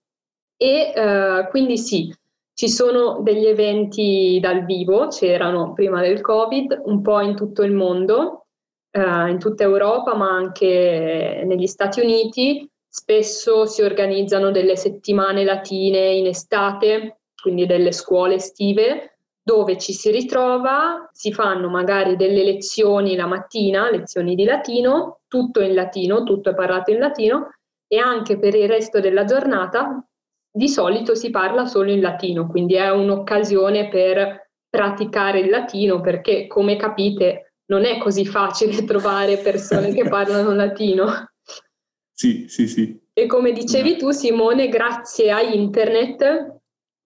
E 0.55 0.91
eh, 0.93 1.47
quindi 1.49 1.77
sì, 1.77 2.13
ci 2.53 2.67
sono 2.67 3.21
degli 3.21 3.45
eventi 3.45 4.37
dal 4.41 4.65
vivo, 4.65 5.07
c'erano 5.07 5.73
prima 5.73 6.01
del 6.01 6.21
Covid, 6.21 6.81
un 6.85 7.01
po' 7.01 7.21
in 7.21 7.35
tutto 7.35 7.63
il 7.63 7.71
mondo, 7.71 8.47
eh, 8.91 9.29
in 9.29 9.39
tutta 9.39 9.63
Europa, 9.63 10.15
ma 10.15 10.29
anche 10.29 11.43
negli 11.45 11.67
Stati 11.67 12.01
Uniti. 12.01 12.69
Spesso 12.91 13.65
si 13.65 13.83
organizzano 13.83 14.49
delle 14.49 14.75
settimane 14.75 15.43
latine 15.43 16.07
in 16.13 16.25
estate, 16.25 17.19
quindi 17.39 17.65
delle 17.65 17.91
scuole 17.91 18.35
estive, 18.35 19.17
dove 19.41 19.77
ci 19.77 19.93
si 19.93 20.11
ritrova, 20.11 21.09
si 21.11 21.31
fanno 21.31 21.69
magari 21.69 22.15
delle 22.15 22.43
lezioni 22.43 23.15
la 23.15 23.27
mattina, 23.27 23.89
lezioni 23.89 24.35
di 24.35 24.43
latino, 24.43 25.19
tutto 25.27 25.61
in 25.61 25.73
latino, 25.73 26.23
tutto 26.23 26.49
è 26.49 26.55
parlato 26.55 26.91
in 26.91 26.99
latino, 26.99 27.49
e 27.87 27.97
anche 27.97 28.37
per 28.37 28.55
il 28.55 28.67
resto 28.67 28.99
della 28.99 29.23
giornata 29.23 30.03
di 30.51 30.67
solito 30.67 31.15
si 31.15 31.29
parla 31.29 31.65
solo 31.65 31.91
in 31.91 32.01
latino, 32.01 32.47
quindi 32.47 32.75
è 32.75 32.89
un'occasione 32.89 33.87
per 33.87 34.49
praticare 34.69 35.39
il 35.39 35.49
latino 35.49 36.01
perché, 36.01 36.47
come 36.47 36.75
capite, 36.75 37.48
non 37.69 37.85
è 37.85 37.97
così 37.97 38.25
facile 38.25 38.83
trovare 38.85 39.37
persone 39.37 39.93
che 39.93 40.07
parlano 40.07 40.53
latino. 40.53 41.31
Sì, 42.13 42.45
sì, 42.47 42.67
sì. 42.67 42.99
E 43.13 43.25
come 43.25 43.51
dicevi 43.51 43.97
tu, 43.97 44.11
Simone, 44.11 44.67
grazie 44.67 45.31
a 45.31 45.41
internet 45.41 46.57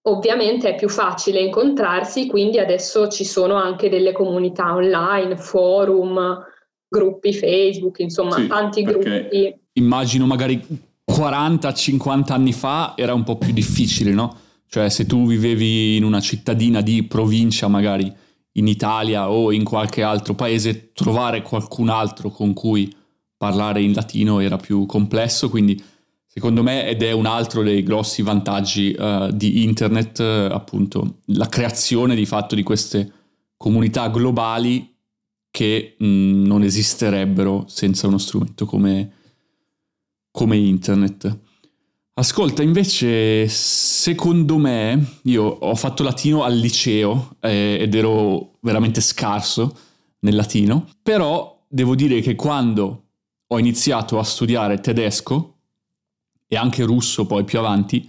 ovviamente 0.06 0.70
è 0.70 0.76
più 0.76 0.90
facile 0.90 1.40
incontrarsi, 1.40 2.28
quindi 2.28 2.60
adesso 2.60 3.08
ci 3.08 3.24
sono 3.24 3.56
anche 3.56 3.90
delle 3.90 4.12
comunità 4.12 4.74
online, 4.74 5.38
forum, 5.38 6.44
gruppi 6.88 7.34
Facebook, 7.34 8.00
insomma, 8.00 8.36
sì, 8.36 8.48
tanti 8.48 8.84
gruppi. 8.84 9.56
Immagino 9.74 10.26
magari 10.26 10.62
40-50 11.10 12.32
anni 12.32 12.54
fa 12.54 12.94
era 12.96 13.14
un 13.14 13.24
po' 13.24 13.38
più 13.38 13.54
difficile, 13.54 14.12
no? 14.12 14.38
Cioè 14.68 14.90
se 14.90 15.06
tu 15.06 15.26
vivevi 15.26 15.96
in 15.96 16.04
una 16.04 16.20
cittadina 16.20 16.82
di 16.82 17.04
provincia 17.04 17.68
magari 17.68 18.12
in 18.54 18.68
Italia 18.68 19.30
o 19.30 19.52
in 19.52 19.64
qualche 19.64 20.04
altro 20.04 20.36
paese, 20.36 20.92
trovare 20.94 21.42
qualcun 21.42 21.90
altro 21.90 22.30
con 22.30 22.54
cui 22.54 22.94
parlare 23.38 23.82
in 23.82 23.94
latino 23.94 24.40
era 24.40 24.58
più 24.58 24.86
complesso, 24.86 25.50
quindi 25.50 25.82
secondo 26.26 26.64
me 26.64 26.88
ed 26.88 27.04
è 27.04 27.12
un 27.12 27.26
altro 27.26 27.62
dei 27.62 27.84
grossi 27.84 28.22
vantaggi 28.22 28.96
uh, 28.98 29.32
di 29.32 29.64
internet, 29.64 30.20
uh, 30.20 30.54
appunto 30.54 31.20
la 31.28 31.48
creazione 31.48 32.16
di 32.16 32.26
fatto 32.26 32.56
di 32.56 32.64
queste 32.64 33.12
comunità 33.58 34.10
globali 34.10 34.96
che 35.52 35.96
mh, 35.98 36.06
mm, 36.06 36.46
non 36.46 36.64
esisterebbero 36.64 37.66
senza 37.68 38.08
uno 38.08 38.18
strumento 38.18 38.66
come, 38.66 39.12
come 40.32 40.58
internet. 40.58 41.40
Ascolta, 42.16 42.62
invece, 42.62 43.48
secondo 43.48 44.58
me, 44.58 45.18
io 45.24 45.44
ho 45.46 45.74
fatto 45.74 46.04
latino 46.04 46.44
al 46.44 46.56
liceo 46.56 47.38
eh, 47.40 47.78
ed 47.82 47.96
ero 47.96 48.60
veramente 48.62 49.02
scarso 49.02 49.76
nel 50.20 50.36
latino, 50.36 50.88
però 51.02 51.66
devo 51.68 51.96
dire 51.96 52.22
che 52.22 52.36
quando 52.36 53.06
ho 53.48 53.58
iniziato 53.58 54.20
a 54.20 54.24
studiare 54.24 54.80
tedesco 54.80 55.56
e 56.48 56.56
anche 56.56 56.84
russo 56.84 57.26
poi 57.26 57.44
più 57.46 57.58
avanti, 57.58 58.08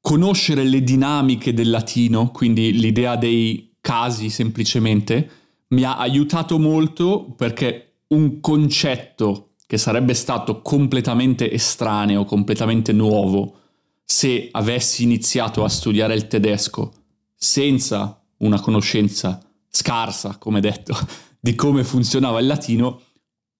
conoscere 0.00 0.64
le 0.64 0.82
dinamiche 0.82 1.54
del 1.54 1.70
latino, 1.70 2.32
quindi 2.32 2.72
l'idea 2.72 3.14
dei 3.14 3.76
casi 3.80 4.28
semplicemente, 4.28 5.30
mi 5.68 5.84
ha 5.84 5.98
aiutato 5.98 6.58
molto 6.58 7.32
perché 7.36 7.98
un 8.08 8.40
concetto 8.40 9.53
che 9.74 9.80
sarebbe 9.80 10.14
stato 10.14 10.62
completamente 10.62 11.50
estraneo, 11.50 12.24
completamente 12.24 12.92
nuovo, 12.92 13.56
se 14.04 14.48
avessi 14.52 15.02
iniziato 15.02 15.64
a 15.64 15.68
studiare 15.68 16.14
il 16.14 16.28
tedesco 16.28 16.92
senza 17.34 18.22
una 18.38 18.60
conoscenza 18.60 19.40
scarsa, 19.68 20.36
come 20.38 20.60
detto, 20.60 20.96
di 21.40 21.56
come 21.56 21.82
funzionava 21.82 22.38
il 22.38 22.46
latino, 22.46 23.00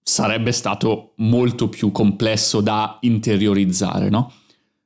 sarebbe 0.04 0.52
stato 0.52 1.14
molto 1.16 1.68
più 1.68 1.90
complesso 1.90 2.60
da 2.60 2.98
interiorizzare, 3.00 4.08
no? 4.08 4.32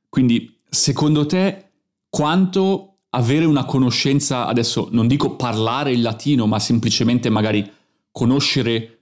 Quindi, 0.09 0.57
secondo 0.67 1.27
te, 1.27 1.73
quanto 2.09 3.01
avere 3.09 3.45
una 3.45 3.65
conoscenza, 3.65 4.47
adesso 4.47 4.87
non 4.91 5.05
dico 5.05 5.35
parlare 5.35 5.91
il 5.91 6.01
latino, 6.01 6.47
ma 6.47 6.57
semplicemente 6.57 7.29
magari 7.29 7.71
conoscere 8.11 8.98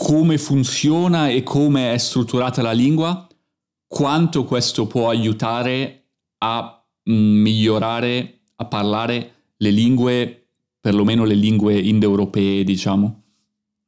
come 0.00 0.38
funziona 0.38 1.28
e 1.28 1.42
come 1.42 1.92
è 1.92 1.98
strutturata 1.98 2.62
la 2.62 2.70
lingua, 2.70 3.26
quanto 3.84 4.44
questo 4.44 4.86
può 4.86 5.08
aiutare 5.08 6.04
a 6.38 6.86
mm, 7.10 7.42
migliorare, 7.42 8.42
a 8.56 8.66
parlare 8.66 9.32
le 9.56 9.70
lingue, 9.70 10.50
perlomeno 10.80 11.24
le 11.24 11.34
lingue 11.34 11.76
indoeuropee, 11.76 12.62
diciamo? 12.62 13.22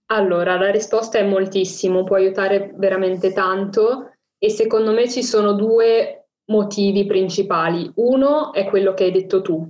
Allora, 0.06 0.58
la 0.58 0.72
risposta 0.72 1.18
è 1.18 1.22
moltissimo, 1.22 2.02
può 2.02 2.16
aiutare 2.16 2.74
veramente 2.76 3.32
tanto 3.32 4.14
e 4.36 4.50
secondo 4.50 4.90
me 4.90 5.08
ci 5.08 5.22
sono 5.22 5.52
due 5.52 6.26
motivi 6.46 7.06
principali. 7.06 7.88
Uno 7.94 8.52
è 8.52 8.64
quello 8.64 8.94
che 8.94 9.04
hai 9.04 9.12
detto 9.12 9.42
tu. 9.42 9.64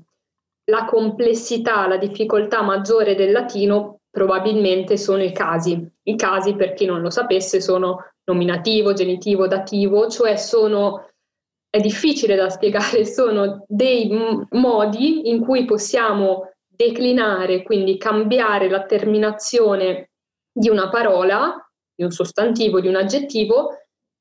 La 0.70 0.86
complessità, 0.86 1.86
la 1.86 1.98
difficoltà 1.98 2.62
maggiore 2.62 3.14
del 3.14 3.30
latino 3.30 3.99
probabilmente 4.10 4.96
sono 4.96 5.22
i 5.22 5.32
casi. 5.32 5.88
I 6.02 6.16
casi, 6.16 6.54
per 6.54 6.74
chi 6.74 6.84
non 6.84 7.00
lo 7.00 7.10
sapesse, 7.10 7.60
sono 7.60 8.12
nominativo, 8.24 8.92
genitivo, 8.92 9.46
dativo, 9.46 10.08
cioè 10.08 10.36
sono, 10.36 11.08
è 11.68 11.80
difficile 11.80 12.34
da 12.34 12.50
spiegare, 12.50 13.04
sono 13.04 13.64
dei 13.66 14.10
m- 14.10 14.46
modi 14.50 15.28
in 15.30 15.40
cui 15.40 15.64
possiamo 15.64 16.52
declinare, 16.66 17.62
quindi 17.62 17.98
cambiare 17.98 18.68
la 18.68 18.84
terminazione 18.84 20.10
di 20.52 20.68
una 20.68 20.88
parola, 20.88 21.56
di 21.94 22.04
un 22.04 22.10
sostantivo, 22.10 22.80
di 22.80 22.88
un 22.88 22.96
aggettivo, 22.96 23.76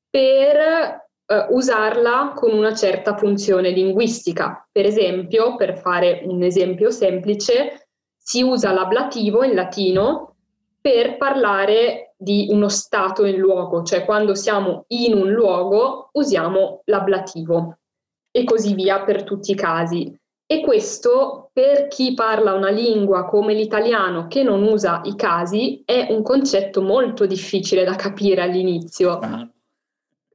per 0.08 0.56
eh, 0.56 1.46
usarla 1.50 2.32
con 2.34 2.52
una 2.52 2.74
certa 2.74 3.16
funzione 3.16 3.70
linguistica. 3.70 4.68
Per 4.70 4.84
esempio, 4.84 5.56
per 5.56 5.78
fare 5.78 6.22
un 6.24 6.42
esempio 6.42 6.90
semplice, 6.90 7.88
si 8.22 8.42
usa 8.42 8.72
l'ablativo 8.72 9.42
in 9.42 9.54
latino 9.54 10.34
per 10.80 11.16
parlare 11.16 12.14
di 12.16 12.48
uno 12.50 12.68
stato 12.68 13.24
in 13.24 13.36
luogo, 13.36 13.82
cioè 13.82 14.04
quando 14.04 14.34
siamo 14.34 14.84
in 14.88 15.14
un 15.14 15.30
luogo 15.30 16.10
usiamo 16.12 16.82
l'ablativo 16.84 17.78
e 18.30 18.44
così 18.44 18.74
via 18.74 19.02
per 19.02 19.24
tutti 19.24 19.52
i 19.52 19.56
casi. 19.56 20.14
E 20.46 20.60
questo 20.62 21.50
per 21.52 21.86
chi 21.86 22.12
parla 22.14 22.54
una 22.54 22.70
lingua 22.70 23.24
come 23.26 23.54
l'italiano 23.54 24.26
che 24.26 24.42
non 24.42 24.62
usa 24.64 25.00
i 25.04 25.14
casi 25.14 25.82
è 25.84 26.08
un 26.10 26.22
concetto 26.22 26.82
molto 26.82 27.24
difficile 27.24 27.84
da 27.84 27.94
capire 27.94 28.42
all'inizio. 28.42 29.18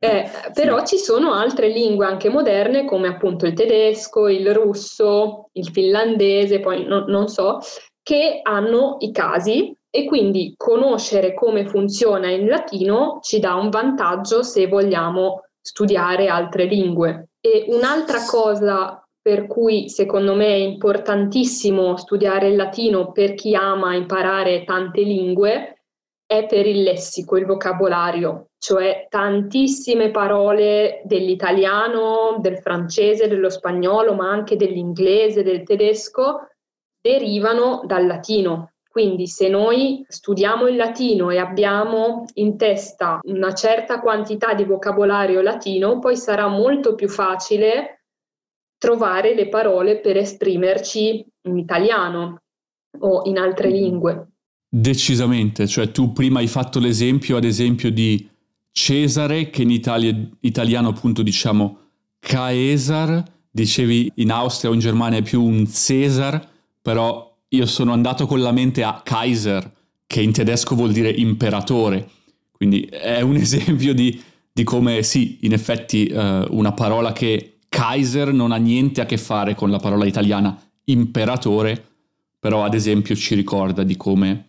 Eh, 0.05 0.51
però 0.53 0.85
ci 0.85 0.97
sono 0.97 1.33
altre 1.33 1.67
lingue 1.67 2.05
anche 2.05 2.29
moderne 2.29 2.85
come 2.85 3.07
appunto 3.07 3.45
il 3.45 3.53
tedesco, 3.53 4.27
il 4.27 4.53
russo, 4.53 5.49
il 5.53 5.69
finlandese, 5.69 6.59
poi 6.59 6.85
no, 6.85 7.05
non 7.07 7.27
so, 7.27 7.59
che 8.01 8.39
hanno 8.43 8.97
i 8.99 9.11
casi. 9.11 9.75
E 9.89 10.03
quindi 10.03 10.53
conoscere 10.57 11.33
come 11.33 11.65
funziona 11.65 12.29
in 12.29 12.47
latino 12.47 13.19
ci 13.21 13.39
dà 13.39 13.55
un 13.55 13.69
vantaggio 13.69 14.43
se 14.43 14.67
vogliamo 14.67 15.43
studiare 15.61 16.27
altre 16.27 16.65
lingue. 16.65 17.29
E 17.39 17.65
un'altra 17.69 18.25
cosa 18.25 18.99
per 19.21 19.47
cui 19.47 19.89
secondo 19.89 20.35
me 20.35 20.47
è 20.47 20.57
importantissimo 20.57 21.97
studiare 21.97 22.49
il 22.49 22.55
latino 22.55 23.11
per 23.11 23.33
chi 23.33 23.55
ama 23.55 23.95
imparare 23.95 24.63
tante 24.65 25.01
lingue 25.01 25.83
è 26.27 26.45
per 26.45 26.67
il 26.67 26.83
lessico, 26.83 27.37
il 27.37 27.45
vocabolario, 27.45 28.49
cioè 28.65 29.05
tantissime 29.11 30.09
parole 30.09 31.03
dell'italiano, 31.03 32.39
del 32.39 32.57
francese, 32.57 33.27
dello 33.27 33.51
spagnolo, 33.51 34.15
ma 34.15 34.31
anche 34.31 34.55
dell'inglese, 34.55 35.43
del 35.43 35.61
tedesco, 35.61 36.47
derivano 36.99 37.83
dal 37.85 38.07
latino. 38.07 38.71
Quindi 38.89 39.27
se 39.27 39.49
noi 39.49 40.03
studiamo 40.07 40.65
il 40.65 40.77
latino 40.77 41.29
e 41.29 41.37
abbiamo 41.37 42.25
in 42.35 42.57
testa 42.57 43.19
una 43.25 43.53
certa 43.53 43.99
quantità 43.99 44.55
di 44.55 44.63
vocabolario 44.63 45.41
latino, 45.41 45.99
poi 45.99 46.17
sarà 46.17 46.47
molto 46.47 46.95
più 46.95 47.07
facile 47.07 48.05
trovare 48.79 49.35
le 49.35 49.47
parole 49.47 49.99
per 49.99 50.17
esprimerci 50.17 51.23
in 51.43 51.57
italiano 51.59 52.41
o 52.99 53.21
in 53.25 53.37
altre 53.37 53.69
lingue. 53.69 54.29
Decisamente, 54.67 55.67
cioè 55.67 55.91
tu 55.91 56.13
prima 56.13 56.39
hai 56.39 56.47
fatto 56.47 56.79
l'esempio, 56.79 57.37
ad 57.37 57.43
esempio, 57.43 57.91
di 57.91 58.33
Cesare, 58.77 59.49
che 59.49 59.61
in 59.61 59.69
Italia, 59.69 60.13
italiano 60.41 60.89
appunto 60.89 61.23
diciamo 61.23 61.77
Caesar, 62.19 63.23
dicevi 63.49 64.11
in 64.15 64.31
Austria 64.31 64.69
o 64.69 64.73
in 64.73 64.81
Germania 64.81 65.19
è 65.19 65.21
più 65.21 65.41
un 65.41 65.65
Cesar, 65.65 66.45
però 66.81 67.37
io 67.47 67.65
sono 67.67 67.93
andato 67.93 68.27
con 68.27 68.41
la 68.41 68.51
mente 68.51 68.83
a 68.83 68.99
Kaiser, 69.01 69.71
che 70.05 70.21
in 70.21 70.33
tedesco 70.33 70.75
vuol 70.75 70.91
dire 70.91 71.09
imperatore, 71.09 72.09
quindi 72.51 72.81
è 72.81 73.21
un 73.21 73.37
esempio 73.39 73.93
di, 73.93 74.21
di 74.51 74.63
come 74.63 75.03
sì, 75.03 75.37
in 75.43 75.53
effetti 75.53 76.11
uh, 76.11 76.45
una 76.49 76.73
parola 76.73 77.13
che 77.13 77.59
Kaiser 77.69 78.33
non 78.33 78.51
ha 78.51 78.57
niente 78.57 78.99
a 78.99 79.05
che 79.05 79.17
fare 79.17 79.55
con 79.55 79.71
la 79.71 79.79
parola 79.79 80.05
italiana 80.05 80.61
imperatore, 80.83 81.81
però 82.37 82.65
ad 82.65 82.73
esempio 82.73 83.15
ci 83.15 83.35
ricorda 83.35 83.83
di 83.83 83.95
come 83.95 84.47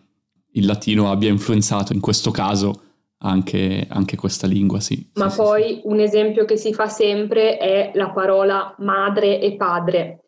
il 0.51 0.65
latino 0.65 1.09
abbia 1.09 1.29
influenzato 1.29 1.93
in 1.93 2.01
questo 2.01 2.29
caso 2.29 2.81
anche, 3.19 3.87
anche 3.89 4.15
questa 4.15 4.47
lingua, 4.47 4.79
sì. 4.79 5.09
Ma 5.15 5.29
sì, 5.29 5.37
poi 5.37 5.63
sì, 5.63 5.81
un 5.85 5.99
esempio 5.99 6.45
che 6.45 6.57
si 6.57 6.73
fa 6.73 6.87
sempre 6.87 7.57
è 7.57 7.91
la 7.93 8.11
parola 8.11 8.75
madre 8.79 9.39
e 9.39 9.55
padre. 9.55 10.23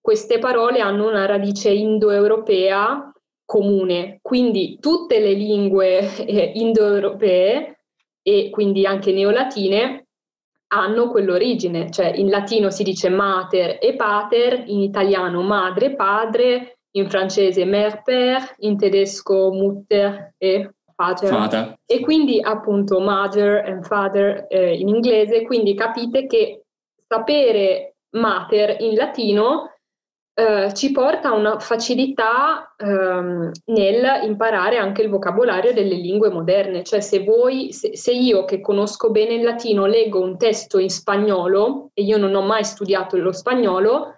Queste 0.00 0.38
parole 0.38 0.80
hanno 0.80 1.08
una 1.08 1.24
radice 1.24 1.70
indoeuropea 1.70 3.12
comune, 3.46 4.18
quindi 4.20 4.78
tutte 4.80 5.18
le 5.18 5.32
lingue 5.32 6.16
eh, 6.26 6.52
indoeuropee 6.54 7.78
e 8.22 8.50
quindi 8.50 8.86
anche 8.86 9.12
neolatine 9.12 10.06
hanno 10.68 11.08
quell'origine, 11.08 11.90
cioè 11.90 12.12
in 12.16 12.28
latino 12.28 12.70
si 12.70 12.82
dice 12.82 13.08
mater 13.08 13.78
e 13.80 13.94
pater, 13.94 14.64
in 14.66 14.80
italiano 14.80 15.42
madre 15.42 15.86
e 15.86 15.94
padre, 15.94 16.78
in 16.92 17.08
francese 17.08 17.64
mère 17.64 18.02
père, 18.04 18.54
in 18.58 18.76
tedesco 18.76 19.52
mutter 19.52 20.34
e 20.36 20.70
Father. 20.94 21.28
father. 21.28 21.78
E 21.84 22.00
quindi 22.00 22.40
appunto 22.40 23.00
mother 23.00 23.64
and 23.66 23.84
father 23.84 24.46
eh, 24.48 24.74
in 24.76 24.88
inglese, 24.88 25.42
quindi 25.42 25.74
capite 25.74 26.26
che 26.26 26.64
sapere 27.06 27.96
mater 28.10 28.80
in 28.80 28.94
latino 28.94 29.70
eh, 30.36 30.74
ci 30.74 30.90
porta 30.90 31.28
a 31.28 31.34
una 31.34 31.60
facilità 31.60 32.74
ehm, 32.76 33.52
nel 33.66 34.24
imparare 34.24 34.78
anche 34.78 35.02
il 35.02 35.08
vocabolario 35.08 35.72
delle 35.72 35.94
lingue 35.94 36.28
moderne, 36.28 36.82
cioè 36.82 37.00
se 37.00 37.22
voi, 37.22 37.72
se, 37.72 37.96
se 37.96 38.12
io 38.12 38.44
che 38.44 38.60
conosco 38.60 39.10
bene 39.10 39.34
il 39.34 39.44
latino 39.44 39.86
leggo 39.86 40.20
un 40.20 40.36
testo 40.36 40.78
in 40.78 40.90
spagnolo 40.90 41.90
e 41.94 42.02
io 42.02 42.18
non 42.18 42.34
ho 42.34 42.42
mai 42.42 42.64
studiato 42.64 43.16
lo 43.16 43.30
spagnolo, 43.30 44.13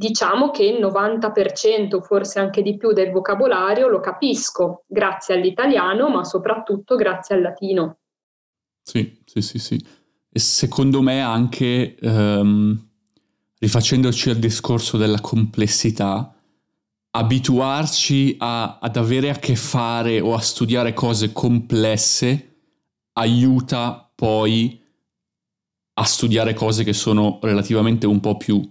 diciamo 0.00 0.50
che 0.50 0.64
il 0.64 0.82
90%, 0.82 2.00
forse 2.00 2.38
anche 2.38 2.62
di 2.62 2.78
più 2.78 2.92
del 2.92 3.10
vocabolario 3.10 3.86
lo 3.86 4.00
capisco 4.00 4.84
grazie 4.86 5.34
all'italiano, 5.34 6.08
ma 6.08 6.24
soprattutto 6.24 6.96
grazie 6.96 7.34
al 7.34 7.42
latino. 7.42 7.98
Sì, 8.82 9.20
sì, 9.26 9.42
sì, 9.42 9.58
sì. 9.58 9.86
E 10.32 10.38
secondo 10.38 11.02
me 11.02 11.20
anche, 11.20 11.98
um, 12.00 12.82
rifacendoci 13.58 14.30
al 14.30 14.36
discorso 14.36 14.96
della 14.96 15.20
complessità, 15.20 16.34
abituarci 17.10 18.36
a, 18.38 18.78
ad 18.80 18.96
avere 18.96 19.28
a 19.28 19.34
che 19.34 19.54
fare 19.54 20.18
o 20.20 20.32
a 20.32 20.40
studiare 20.40 20.94
cose 20.94 21.30
complesse 21.32 22.46
aiuta 23.18 24.10
poi 24.14 24.80
a 25.92 26.04
studiare 26.04 26.54
cose 26.54 26.84
che 26.84 26.94
sono 26.94 27.38
relativamente 27.42 28.06
un 28.06 28.20
po' 28.20 28.38
più 28.38 28.66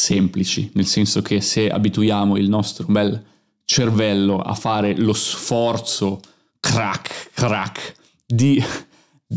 semplici, 0.00 0.70
nel 0.74 0.86
senso 0.86 1.22
che 1.22 1.40
se 1.40 1.68
abituiamo 1.68 2.36
il 2.36 2.48
nostro 2.48 2.86
bel 2.88 3.22
cervello 3.64 4.40
a 4.40 4.54
fare 4.54 4.96
lo 4.96 5.12
sforzo 5.12 6.20
crack 6.58 7.30
crack 7.32 7.94
di 8.26 8.62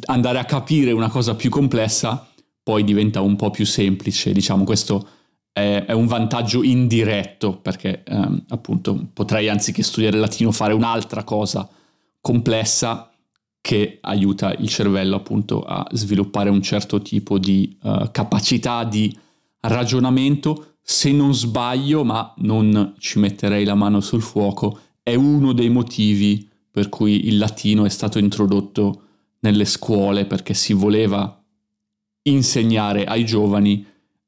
andare 0.06 0.40
a 0.40 0.46
capire 0.46 0.92
una 0.92 1.10
cosa 1.10 1.36
più 1.36 1.50
complessa, 1.50 2.28
poi 2.64 2.84
diventa 2.84 3.22
un 3.22 3.36
po' 3.36 3.52
più 3.52 3.66
semplice. 3.66 4.32
Diciamo, 4.32 4.64
questo 4.64 5.08
è, 5.52 5.92
un 5.92 6.08
vantaggio 6.08 6.64
indiretto, 6.64 7.58
perché 7.58 8.04
ehm, 8.04 8.46
appunto 8.50 9.10
potrei 9.14 9.50
anziché 9.50 9.84
studiare 9.84 10.18
latino 10.18 10.52
fare 10.52 10.74
un'altra 10.74 11.24
cosa 11.24 11.70
complessa 12.20 13.12
che 13.62 14.00
aiuta 14.02 14.54
il 14.54 14.68
cervello 14.68 15.16
appunto 15.16 15.62
a 15.62 15.88
sviluppare 15.92 16.50
un 16.50 16.62
certo 16.62 17.02
tipo 17.02 17.38
di 17.38 17.78
uh, 17.84 18.10
capacità 18.12 18.84
di 18.84 19.18
ragionamento, 19.68 20.76
se 20.82 21.12
non 21.12 21.34
sbaglio, 21.34 22.04
ma 22.04 22.34
non 22.38 22.96
ci 23.00 23.20
metterei 23.20 23.64
la 23.66 23.76
mano 23.76 24.02
sul 24.02 24.22
fuoco, 24.22 24.80
è 25.02 25.16
uno 25.16 25.54
dei 25.54 25.70
motivi 25.70 26.50
per 26.70 26.90
cui 26.90 27.28
il 27.28 27.38
latino 27.38 27.86
è 27.86 27.90
stato 27.90 28.20
introdotto 28.20 29.02
nelle 29.40 29.66
scuole 29.66 30.26
perché 30.26 30.54
si 30.54 30.74
voleva 30.74 31.42
insegnare 32.24 33.04
ai 33.04 33.26
giovani 33.26 33.86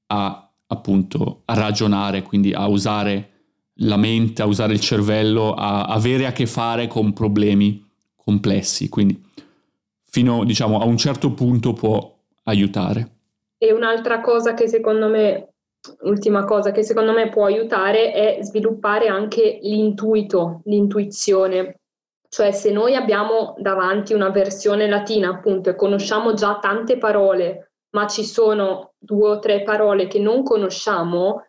a 0.08 0.39
appunto 0.67 1.43
a 1.45 1.54
ragionare, 1.54 2.21
quindi 2.21 2.54
a 2.54 2.67
usare 2.67 3.32
la 3.80 3.98
mente, 3.98 4.41
a 4.41 4.45
usare 4.45 4.74
il 4.74 4.80
cervello, 4.80 5.54
a 5.54 5.86
avere 5.86 6.26
a 6.26 6.32
che 6.32 6.45
fare 6.45 6.88
con 6.88 7.13
problemi 7.13 7.84
complessi, 8.15 8.89
quindi 8.89 9.21
fino 10.04 10.43
diciamo 10.43 10.80
a 10.80 10.86
un 10.86 10.98
certo 10.98 11.32
punto 11.32 11.74
può 11.74 12.17
aiutare. 12.43 13.14
E 13.58 13.72
un'altra 13.72 14.22
cosa 14.22 14.54
che 14.54 14.68
secondo 14.68 15.08
me, 15.08 15.54
ultima 16.02 16.44
cosa 16.46 16.72
che 16.72 16.84
secondo 16.84 17.13
me 17.13 17.30
può 17.30 17.46
aiutare 17.46 18.12
è 18.12 18.38
sviluppare 18.41 19.08
anche 19.08 19.60
l'intuito, 19.62 20.62
l'intuizione. 20.65 21.80
Cioè 22.28 22.52
se 22.52 22.72
noi 22.72 22.96
abbiamo 22.96 23.56
davanti 23.60 24.13
una 24.13 24.30
versione 24.30 24.88
latina 24.88 25.30
appunto 25.30 25.70
e 25.70 25.76
conosciamo 25.76 26.34
già 26.34 26.60
tante 26.60 26.98
parole, 26.98 27.72
ma 27.96 28.08
ci 28.08 28.26
sono 28.26 28.91
due 28.98 29.30
o 29.30 29.39
tre 29.39 29.63
parole 29.63 30.08
che 30.08 30.20
non 30.20 30.44
conosciamo, 30.44 31.46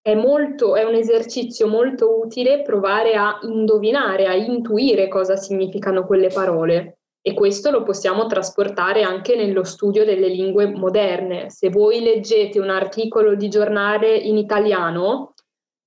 è, 0.00 0.14
molto, 0.14 0.76
è 0.76 0.84
un 0.84 0.94
esercizio 0.94 1.66
molto 1.66 2.18
utile 2.18 2.62
provare 2.62 3.14
a 3.14 3.38
indovinare, 3.42 4.26
a 4.26 4.34
intuire 4.34 5.08
cosa 5.08 5.36
significano 5.36 6.06
quelle 6.06 6.28
parole. 6.28 6.97
E 7.28 7.34
questo 7.34 7.70
lo 7.70 7.82
possiamo 7.82 8.24
trasportare 8.24 9.02
anche 9.02 9.36
nello 9.36 9.62
studio 9.62 10.02
delle 10.02 10.28
lingue 10.28 10.66
moderne. 10.66 11.50
Se 11.50 11.68
voi 11.68 12.00
leggete 12.00 12.58
un 12.58 12.70
articolo 12.70 13.34
di 13.34 13.50
giornale 13.50 14.16
in 14.16 14.38
italiano, 14.38 15.34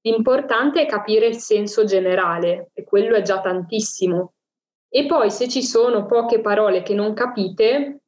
l'importante 0.01 0.83
è 0.83 0.85
capire 0.85 1.25
il 1.25 1.37
senso 1.37 1.83
generale 1.83 2.69
e 2.75 2.83
quello 2.83 3.15
è 3.15 3.23
già 3.23 3.41
tantissimo. 3.41 4.33
E 4.87 5.07
poi 5.07 5.31
se 5.31 5.49
ci 5.49 5.63
sono 5.63 6.05
poche 6.05 6.41
parole 6.41 6.83
che 6.83 6.93
non 6.93 7.15
capite, 7.15 8.01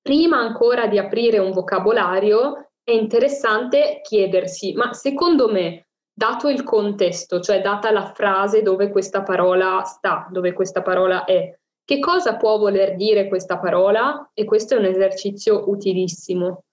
prima 0.00 0.38
ancora 0.38 0.86
di 0.86 1.00
aprire 1.00 1.38
un 1.38 1.50
vocabolario 1.50 2.68
è 2.84 2.92
interessante 2.92 3.98
chiedersi, 4.00 4.74
ma 4.74 4.92
secondo 4.92 5.50
me, 5.50 5.88
dato 6.12 6.48
il 6.48 6.62
contesto, 6.62 7.40
cioè 7.40 7.60
data 7.60 7.90
la 7.90 8.12
frase 8.14 8.62
dove 8.62 8.90
questa 8.90 9.24
parola 9.24 9.82
sta, 9.82 10.28
dove 10.30 10.52
questa 10.52 10.82
parola 10.82 11.24
è, 11.24 11.52
che 11.86 12.00
cosa 12.00 12.34
può 12.34 12.58
voler 12.58 12.96
dire 12.96 13.28
questa 13.28 13.58
parola? 13.58 14.32
E 14.34 14.44
questo 14.44 14.74
è 14.74 14.78
un 14.78 14.86
esercizio 14.86 15.70
utilissimo. 15.70 16.64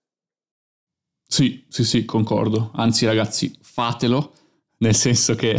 Sì, 1.23 1.63
sì, 1.69 1.83
sì, 1.83 2.03
concordo. 2.03 2.71
Anzi, 2.73 3.05
ragazzi, 3.05 3.55
fatelo, 3.61 4.33
nel 4.77 4.95
senso 4.95 5.35
che 5.35 5.55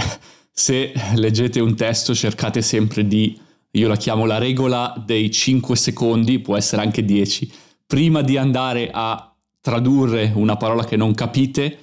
se 0.51 0.93
leggete 1.14 1.61
un 1.61 1.77
testo 1.77 2.17
cercate 2.17 2.62
sempre 2.62 3.07
di, 3.07 3.40
io 3.71 3.87
la 3.87 3.95
chiamo 3.95 4.27
la 4.27 4.38
regola 4.38 4.93
dei 5.07 5.31
5 5.31 5.77
secondi, 5.77 6.40
può 6.40 6.57
essere 6.57 6.83
anche 6.83 7.05
10, 7.05 7.53
prima 7.87 8.23
di 8.23 8.37
andare 8.37 8.90
a 8.93 9.33
tradurre 9.61 10.33
una 10.35 10.57
parola 10.57 10.85
che 10.85 10.97
non 10.97 11.14
capite, 11.14 11.79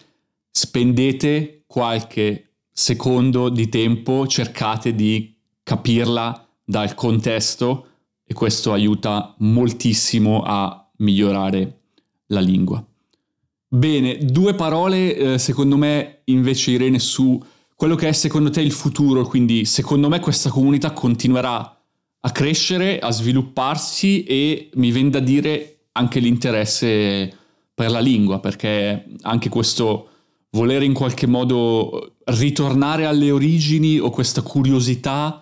spendete 0.51 1.63
qualche 1.65 2.55
secondo 2.69 3.47
di 3.47 3.69
tempo, 3.69 4.27
cercate 4.27 4.93
di 4.93 5.33
capirla 5.63 6.50
dal 6.63 6.95
contesto 6.95 7.87
e 8.25 8.33
questo 8.33 8.71
aiuta 8.71 9.35
moltissimo 9.39 10.41
a 10.43 10.89
migliorare 10.97 11.79
la 12.27 12.39
lingua. 12.39 12.83
Bene, 13.67 14.17
due 14.17 14.53
parole 14.53 15.15
eh, 15.15 15.37
secondo 15.37 15.77
me 15.77 16.21
invece 16.25 16.71
Irene 16.71 16.99
su 16.99 17.41
quello 17.75 17.95
che 17.95 18.09
è 18.09 18.11
secondo 18.11 18.49
te 18.49 18.61
il 18.61 18.71
futuro, 18.71 19.25
quindi 19.25 19.65
secondo 19.65 20.07
me 20.07 20.19
questa 20.19 20.49
comunità 20.49 20.91
continuerà 20.91 21.79
a 22.23 22.31
crescere, 22.31 22.99
a 22.99 23.09
svilupparsi 23.11 24.23
e 24.23 24.69
mi 24.75 24.91
viene 24.91 25.09
da 25.09 25.19
dire 25.19 25.87
anche 25.93 26.19
l'interesse 26.19 27.35
per 27.73 27.89
la 27.89 27.99
lingua, 27.99 28.39
perché 28.39 29.05
anche 29.21 29.49
questo 29.49 30.09
volere 30.51 30.85
in 30.85 30.93
qualche 30.93 31.25
modo 31.25 32.17
ritornare 32.25 33.05
alle 33.05 33.31
origini 33.31 33.97
o 33.97 34.09
questa 34.09 34.41
curiosità 34.41 35.40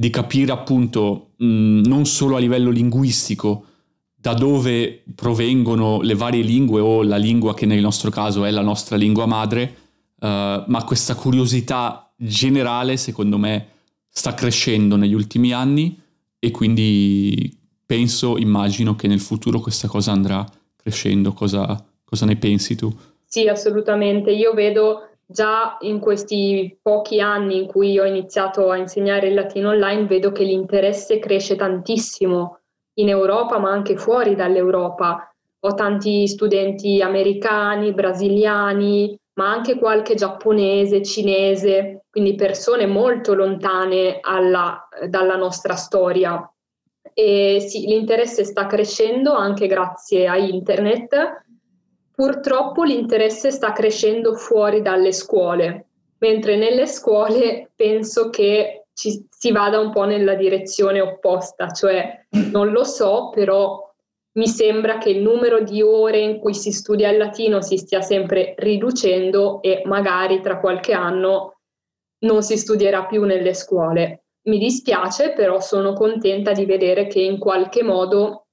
di 0.00 0.08
capire 0.08 0.50
appunto 0.50 1.32
mh, 1.36 1.82
non 1.84 2.06
solo 2.06 2.36
a 2.36 2.38
livello 2.38 2.70
linguistico 2.70 3.66
da 4.14 4.32
dove 4.32 5.02
provengono 5.14 6.00
le 6.00 6.14
varie 6.14 6.40
lingue 6.40 6.80
o 6.80 7.02
la 7.02 7.18
lingua 7.18 7.52
che 7.52 7.66
nel 7.66 7.82
nostro 7.82 8.08
caso 8.08 8.46
è 8.46 8.50
la 8.50 8.62
nostra 8.62 8.96
lingua 8.96 9.26
madre, 9.26 9.74
uh, 10.20 10.26
ma 10.66 10.84
questa 10.86 11.14
curiosità 11.14 12.10
generale 12.16 12.96
secondo 12.96 13.36
me 13.36 13.66
sta 14.08 14.32
crescendo 14.32 14.96
negli 14.96 15.12
ultimi 15.12 15.52
anni 15.52 16.00
e 16.38 16.50
quindi 16.50 17.54
penso, 17.84 18.38
immagino 18.38 18.96
che 18.96 19.06
nel 19.06 19.20
futuro 19.20 19.60
questa 19.60 19.86
cosa 19.86 20.12
andrà 20.12 20.50
crescendo. 20.76 21.34
Cosa, 21.34 21.78
cosa 22.04 22.24
ne 22.24 22.36
pensi 22.36 22.74
tu? 22.74 22.90
Sì, 23.26 23.48
assolutamente. 23.48 24.30
Io 24.30 24.54
vedo 24.54 25.09
già 25.30 25.76
in 25.82 26.00
questi 26.00 26.76
pochi 26.82 27.20
anni 27.20 27.56
in 27.56 27.66
cui 27.66 27.98
ho 27.98 28.04
iniziato 28.04 28.70
a 28.70 28.76
insegnare 28.76 29.28
il 29.28 29.34
latino 29.34 29.68
online, 29.68 30.06
vedo 30.06 30.32
che 30.32 30.42
l'interesse 30.42 31.18
cresce 31.20 31.54
tantissimo 31.54 32.58
in 32.94 33.08
Europa, 33.08 33.58
ma 33.58 33.70
anche 33.70 33.96
fuori 33.96 34.34
dall'Europa. 34.34 35.32
Ho 35.60 35.74
tanti 35.74 36.26
studenti 36.26 37.00
americani, 37.00 37.92
brasiliani, 37.92 39.16
ma 39.34 39.50
anche 39.50 39.78
qualche 39.78 40.14
giapponese, 40.14 41.02
cinese, 41.02 42.06
quindi 42.10 42.34
persone 42.34 42.86
molto 42.86 43.34
lontane 43.34 44.18
alla, 44.20 44.88
dalla 45.08 45.36
nostra 45.36 45.76
storia. 45.76 46.52
E 47.14 47.60
sì, 47.60 47.86
l'interesse 47.86 48.44
sta 48.44 48.66
crescendo 48.66 49.32
anche 49.32 49.66
grazie 49.66 50.26
a 50.26 50.36
internet. 50.36 51.44
Purtroppo 52.20 52.82
l'interesse 52.82 53.50
sta 53.50 53.72
crescendo 53.72 54.34
fuori 54.34 54.82
dalle 54.82 55.10
scuole, 55.10 55.86
mentre 56.18 56.56
nelle 56.56 56.86
scuole 56.86 57.70
penso 57.74 58.28
che 58.28 58.88
ci, 58.92 59.26
si 59.30 59.50
vada 59.52 59.78
un 59.78 59.90
po' 59.90 60.04
nella 60.04 60.34
direzione 60.34 61.00
opposta, 61.00 61.70
cioè 61.70 62.26
non 62.52 62.72
lo 62.72 62.84
so, 62.84 63.30
però 63.30 63.90
mi 64.32 64.46
sembra 64.46 64.98
che 64.98 65.08
il 65.08 65.22
numero 65.22 65.62
di 65.62 65.80
ore 65.80 66.18
in 66.18 66.40
cui 66.40 66.52
si 66.52 66.72
studia 66.72 67.08
il 67.08 67.16
latino 67.16 67.62
si 67.62 67.78
stia 67.78 68.02
sempre 68.02 68.52
riducendo 68.58 69.62
e 69.62 69.80
magari 69.86 70.42
tra 70.42 70.60
qualche 70.60 70.92
anno 70.92 71.60
non 72.26 72.42
si 72.42 72.58
studierà 72.58 73.06
più 73.06 73.24
nelle 73.24 73.54
scuole. 73.54 74.24
Mi 74.42 74.58
dispiace, 74.58 75.32
però 75.32 75.58
sono 75.58 75.94
contenta 75.94 76.52
di 76.52 76.66
vedere 76.66 77.06
che 77.06 77.22
in 77.22 77.38
qualche 77.38 77.82
modo 77.82 78.48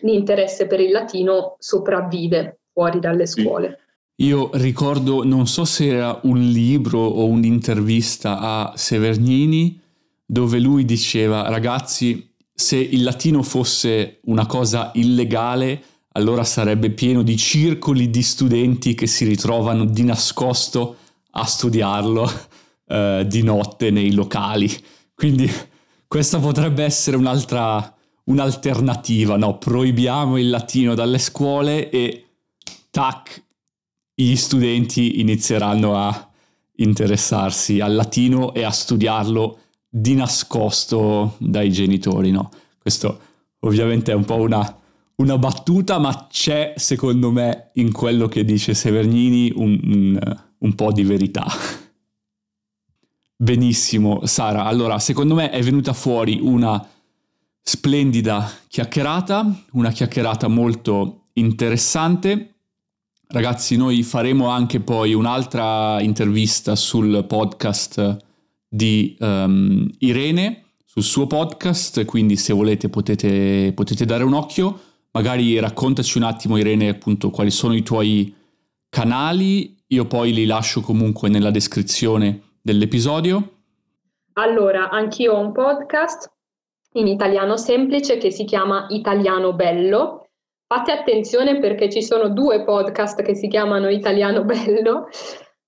l'interesse 0.00 0.66
per 0.66 0.80
il 0.80 0.90
latino 0.90 1.54
sopravvive 1.60 2.56
fuori 2.72 3.00
dalle 3.00 3.26
scuole. 3.26 3.78
Io 4.16 4.50
ricordo, 4.54 5.24
non 5.24 5.46
so 5.46 5.64
se 5.64 5.86
era 5.86 6.20
un 6.24 6.40
libro 6.40 7.00
o 7.00 7.26
un'intervista 7.26 8.38
a 8.38 8.72
Severnini, 8.76 9.80
dove 10.24 10.58
lui 10.58 10.84
diceva, 10.84 11.48
ragazzi, 11.48 12.30
se 12.54 12.76
il 12.76 13.02
latino 13.02 13.42
fosse 13.42 14.20
una 14.24 14.46
cosa 14.46 14.90
illegale, 14.94 15.82
allora 16.12 16.44
sarebbe 16.44 16.90
pieno 16.90 17.22
di 17.22 17.36
circoli 17.36 18.10
di 18.10 18.22
studenti 18.22 18.94
che 18.94 19.06
si 19.06 19.24
ritrovano 19.24 19.84
di 19.86 20.04
nascosto 20.04 20.96
a 21.30 21.44
studiarlo 21.44 22.30
eh, 22.86 23.24
di 23.26 23.42
notte 23.42 23.90
nei 23.90 24.12
locali. 24.12 24.70
Quindi 25.14 25.50
questa 26.06 26.38
potrebbe 26.38 26.84
essere 26.84 27.16
un'altra 27.16 27.94
un'alternativa, 28.24 29.36
no? 29.36 29.58
Proibiamo 29.58 30.38
il 30.38 30.50
latino 30.50 30.94
dalle 30.94 31.18
scuole 31.18 31.90
e 31.90 32.31
tac, 32.92 33.42
gli 34.14 34.36
studenti 34.36 35.20
inizieranno 35.20 35.96
a 35.96 36.30
interessarsi 36.76 37.80
al 37.80 37.94
latino 37.94 38.52
e 38.52 38.62
a 38.62 38.70
studiarlo 38.70 39.58
di 39.88 40.14
nascosto 40.14 41.36
dai 41.38 41.72
genitori, 41.72 42.30
no? 42.30 42.50
Questo 42.78 43.20
ovviamente 43.60 44.12
è 44.12 44.14
un 44.14 44.24
po' 44.24 44.36
una, 44.36 44.78
una 45.16 45.38
battuta, 45.38 45.98
ma 45.98 46.26
c'è 46.30 46.74
secondo 46.76 47.30
me 47.30 47.70
in 47.74 47.92
quello 47.92 48.28
che 48.28 48.44
dice 48.44 48.74
Severnini 48.74 49.52
un, 49.54 49.80
un, 49.82 50.36
un 50.58 50.74
po' 50.74 50.92
di 50.92 51.02
verità. 51.02 51.46
Benissimo, 53.36 54.26
Sara. 54.26 54.64
Allora, 54.64 54.98
secondo 54.98 55.34
me 55.34 55.50
è 55.50 55.62
venuta 55.62 55.94
fuori 55.94 56.38
una 56.42 56.86
splendida 57.62 58.50
chiacchierata, 58.68 59.64
una 59.72 59.90
chiacchierata 59.90 60.48
molto 60.48 61.24
interessante. 61.34 62.51
Ragazzi, 63.32 63.78
noi 63.78 64.02
faremo 64.02 64.48
anche 64.48 64.80
poi 64.80 65.14
un'altra 65.14 66.02
intervista 66.02 66.76
sul 66.76 67.24
podcast 67.26 68.18
di 68.68 69.16
um, 69.20 69.88
Irene, 70.00 70.64
sul 70.84 71.02
suo 71.02 71.26
podcast, 71.26 72.04
quindi 72.04 72.36
se 72.36 72.52
volete 72.52 72.90
potete, 72.90 73.72
potete 73.74 74.04
dare 74.04 74.22
un 74.22 74.34
occhio. 74.34 74.78
Magari 75.12 75.58
raccontaci 75.58 76.18
un 76.18 76.24
attimo, 76.24 76.58
Irene, 76.58 76.90
appunto, 76.90 77.30
quali 77.30 77.50
sono 77.50 77.74
i 77.74 77.82
tuoi 77.82 78.34
canali. 78.90 79.78
Io 79.86 80.04
poi 80.04 80.34
li 80.34 80.44
lascio 80.44 80.82
comunque 80.82 81.30
nella 81.30 81.50
descrizione 81.50 82.42
dell'episodio? 82.60 83.52
Allora, 84.34 84.90
anch'io 84.90 85.32
ho 85.32 85.40
un 85.40 85.52
podcast 85.52 86.30
in 86.92 87.06
italiano 87.06 87.56
semplice 87.56 88.18
che 88.18 88.30
si 88.30 88.44
chiama 88.44 88.88
Italiano 88.90 89.54
Bello. 89.54 90.21
Fate 90.74 90.90
attenzione 90.90 91.58
perché 91.58 91.90
ci 91.90 92.02
sono 92.02 92.30
due 92.30 92.64
podcast 92.64 93.20
che 93.20 93.34
si 93.34 93.46
chiamano 93.46 93.90
Italiano 93.90 94.42
Bello, 94.42 95.08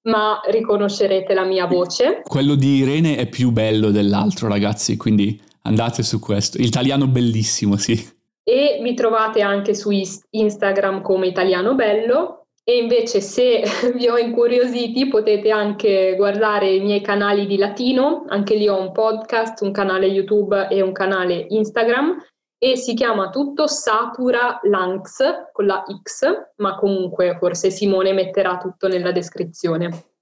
ma 0.05 0.41
riconoscerete 0.51 1.35
la 1.35 1.45
mia 1.45 1.67
voce. 1.67 2.23
Quello 2.23 2.55
di 2.55 2.77
Irene 2.77 3.17
è 3.17 3.29
più 3.29 3.51
bello 3.51 3.91
dell'altro, 3.91 4.49
ragazzi, 4.49 4.97
quindi 4.97 5.39
andate 5.65 6.03
su 6.03 6.19
questo. 6.19 6.57
Italiano 6.57 7.07
bellissimo, 7.07 7.77
sì. 7.77 8.03
E 8.43 8.79
mi 8.81 8.95
trovate 8.95 9.43
anche 9.43 9.75
su 9.75 9.91
Instagram 9.91 11.03
come 11.03 11.27
Italiano 11.27 11.75
Bello 11.75 12.47
e 12.65 12.79
invece 12.79 13.21
se 13.21 13.63
vi 13.95 14.09
ho 14.09 14.17
incuriositi 14.17 15.09
potete 15.09 15.51
anche 15.51 16.15
guardare 16.17 16.71
i 16.71 16.81
miei 16.81 17.03
canali 17.03 17.45
di 17.45 17.59
latino, 17.59 18.25
anche 18.29 18.55
lì 18.55 18.69
ho 18.69 18.81
un 18.81 18.91
podcast, 18.91 19.61
un 19.61 19.71
canale 19.71 20.07
YouTube 20.07 20.69
e 20.71 20.81
un 20.81 20.93
canale 20.93 21.45
Instagram 21.51 22.23
e 22.59 22.77
si 22.77 22.95
chiama 22.95 23.31
tutto 23.31 23.67
Satura 23.67 24.61
Lanx 24.63 25.51
con 25.53 25.67
la 25.67 25.83
X, 26.03 26.25
ma 26.57 26.77
comunque 26.77 27.37
forse 27.39 27.71
Simone 27.71 28.13
metterà 28.13 28.59
tutto 28.59 28.89
nella 28.89 29.13
descrizione. 29.13 30.13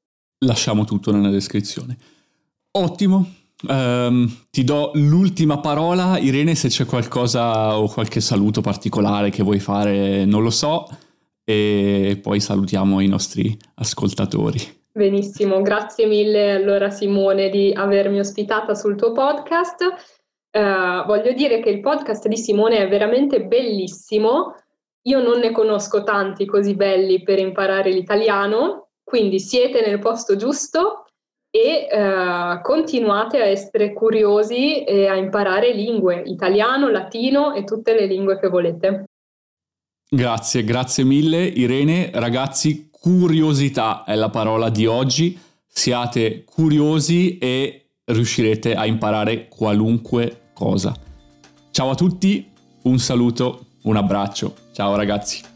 lasciamo 0.45 0.85
tutto 0.85 1.13
nella 1.13 1.31
descrizione. 1.31 1.97
Ottimo, 2.73 3.31
um, 3.69 4.29
ti 4.51 4.65
do 4.65 4.91
l'ultima 4.95 5.61
parola, 5.61 6.19
Irene, 6.19 6.55
se 6.55 6.69
c'è 6.69 6.85
qualcosa 6.85 7.79
o 7.79 7.87
qualche 7.87 8.21
saluto 8.21 8.61
particolare 8.61 9.31
che 9.31 9.43
vuoi 9.43 9.61
fare, 9.61 10.25
non 10.25 10.43
lo 10.43 10.51
so, 10.51 10.89
e 11.45 12.19
poi 12.23 12.41
salutiamo 12.41 13.01
i 13.01 13.09
nostri 13.09 13.57
ascoltatori. 13.75 14.81
Benissimo, 14.95 15.63
grazie 15.63 16.07
mille 16.07 16.53
allora 16.53 16.91
Simone 16.91 17.49
di 17.49 17.73
avermi 17.73 18.19
ospitata 18.19 18.75
sul 18.75 18.95
tuo 18.97 19.13
podcast. 19.13 20.21
Uh, 20.53 21.07
voglio 21.07 21.33
dire 21.33 21.61
che 21.61 21.71
il 21.71 21.81
podcast 21.81 22.29
di 22.29 22.37
Simone 22.37 22.79
è 22.79 22.89
veramente 22.89 23.45
bellissimo. 23.45 24.55
Io 25.05 25.23
non 25.23 25.39
ne 25.39 25.51
conosco 25.51 26.03
tanti 26.05 26.45
così 26.45 26.75
belli 26.75 27.23
per 27.23 27.39
imparare 27.39 27.91
l'italiano, 27.91 28.91
quindi 29.03 29.41
siete 29.41 29.85
nel 29.85 29.99
posto 29.99 30.37
giusto 30.37 31.07
e 31.51 31.89
uh, 31.91 32.61
continuate 32.63 33.41
a 33.41 33.47
essere 33.47 33.93
curiosi 33.93 34.85
e 34.85 35.07
a 35.07 35.17
imparare 35.17 35.73
lingue, 35.73 36.23
italiano, 36.25 36.89
latino 36.89 37.55
e 37.55 37.65
tutte 37.65 37.95
le 37.95 38.07
lingue 38.07 38.39
che 38.39 38.49
volete. 38.49 39.05
Grazie, 40.09 40.65
grazie 40.65 41.05
mille 41.05 41.43
Irene. 41.43 42.11
Ragazzi, 42.13 42.89
curiosità 42.91 44.05
è 44.05 44.15
la 44.15 44.29
parola 44.29 44.69
di 44.69 44.87
oggi. 44.87 45.39
Siate 45.67 46.45
curiosi 46.45 47.39
e 47.39 47.87
riuscirete 48.05 48.75
a 48.75 48.85
imparare 48.85 49.49
qualunque 49.49 50.42
cosa. 50.63 50.95
Ciao 51.73 51.91
a 51.91 51.95
tutti, 51.97 52.49
un 52.83 52.99
saluto, 53.01 53.65
un 53.83 53.97
abbraccio. 53.97 54.55
Ciao 54.73 54.95
ragazzi. 54.95 55.52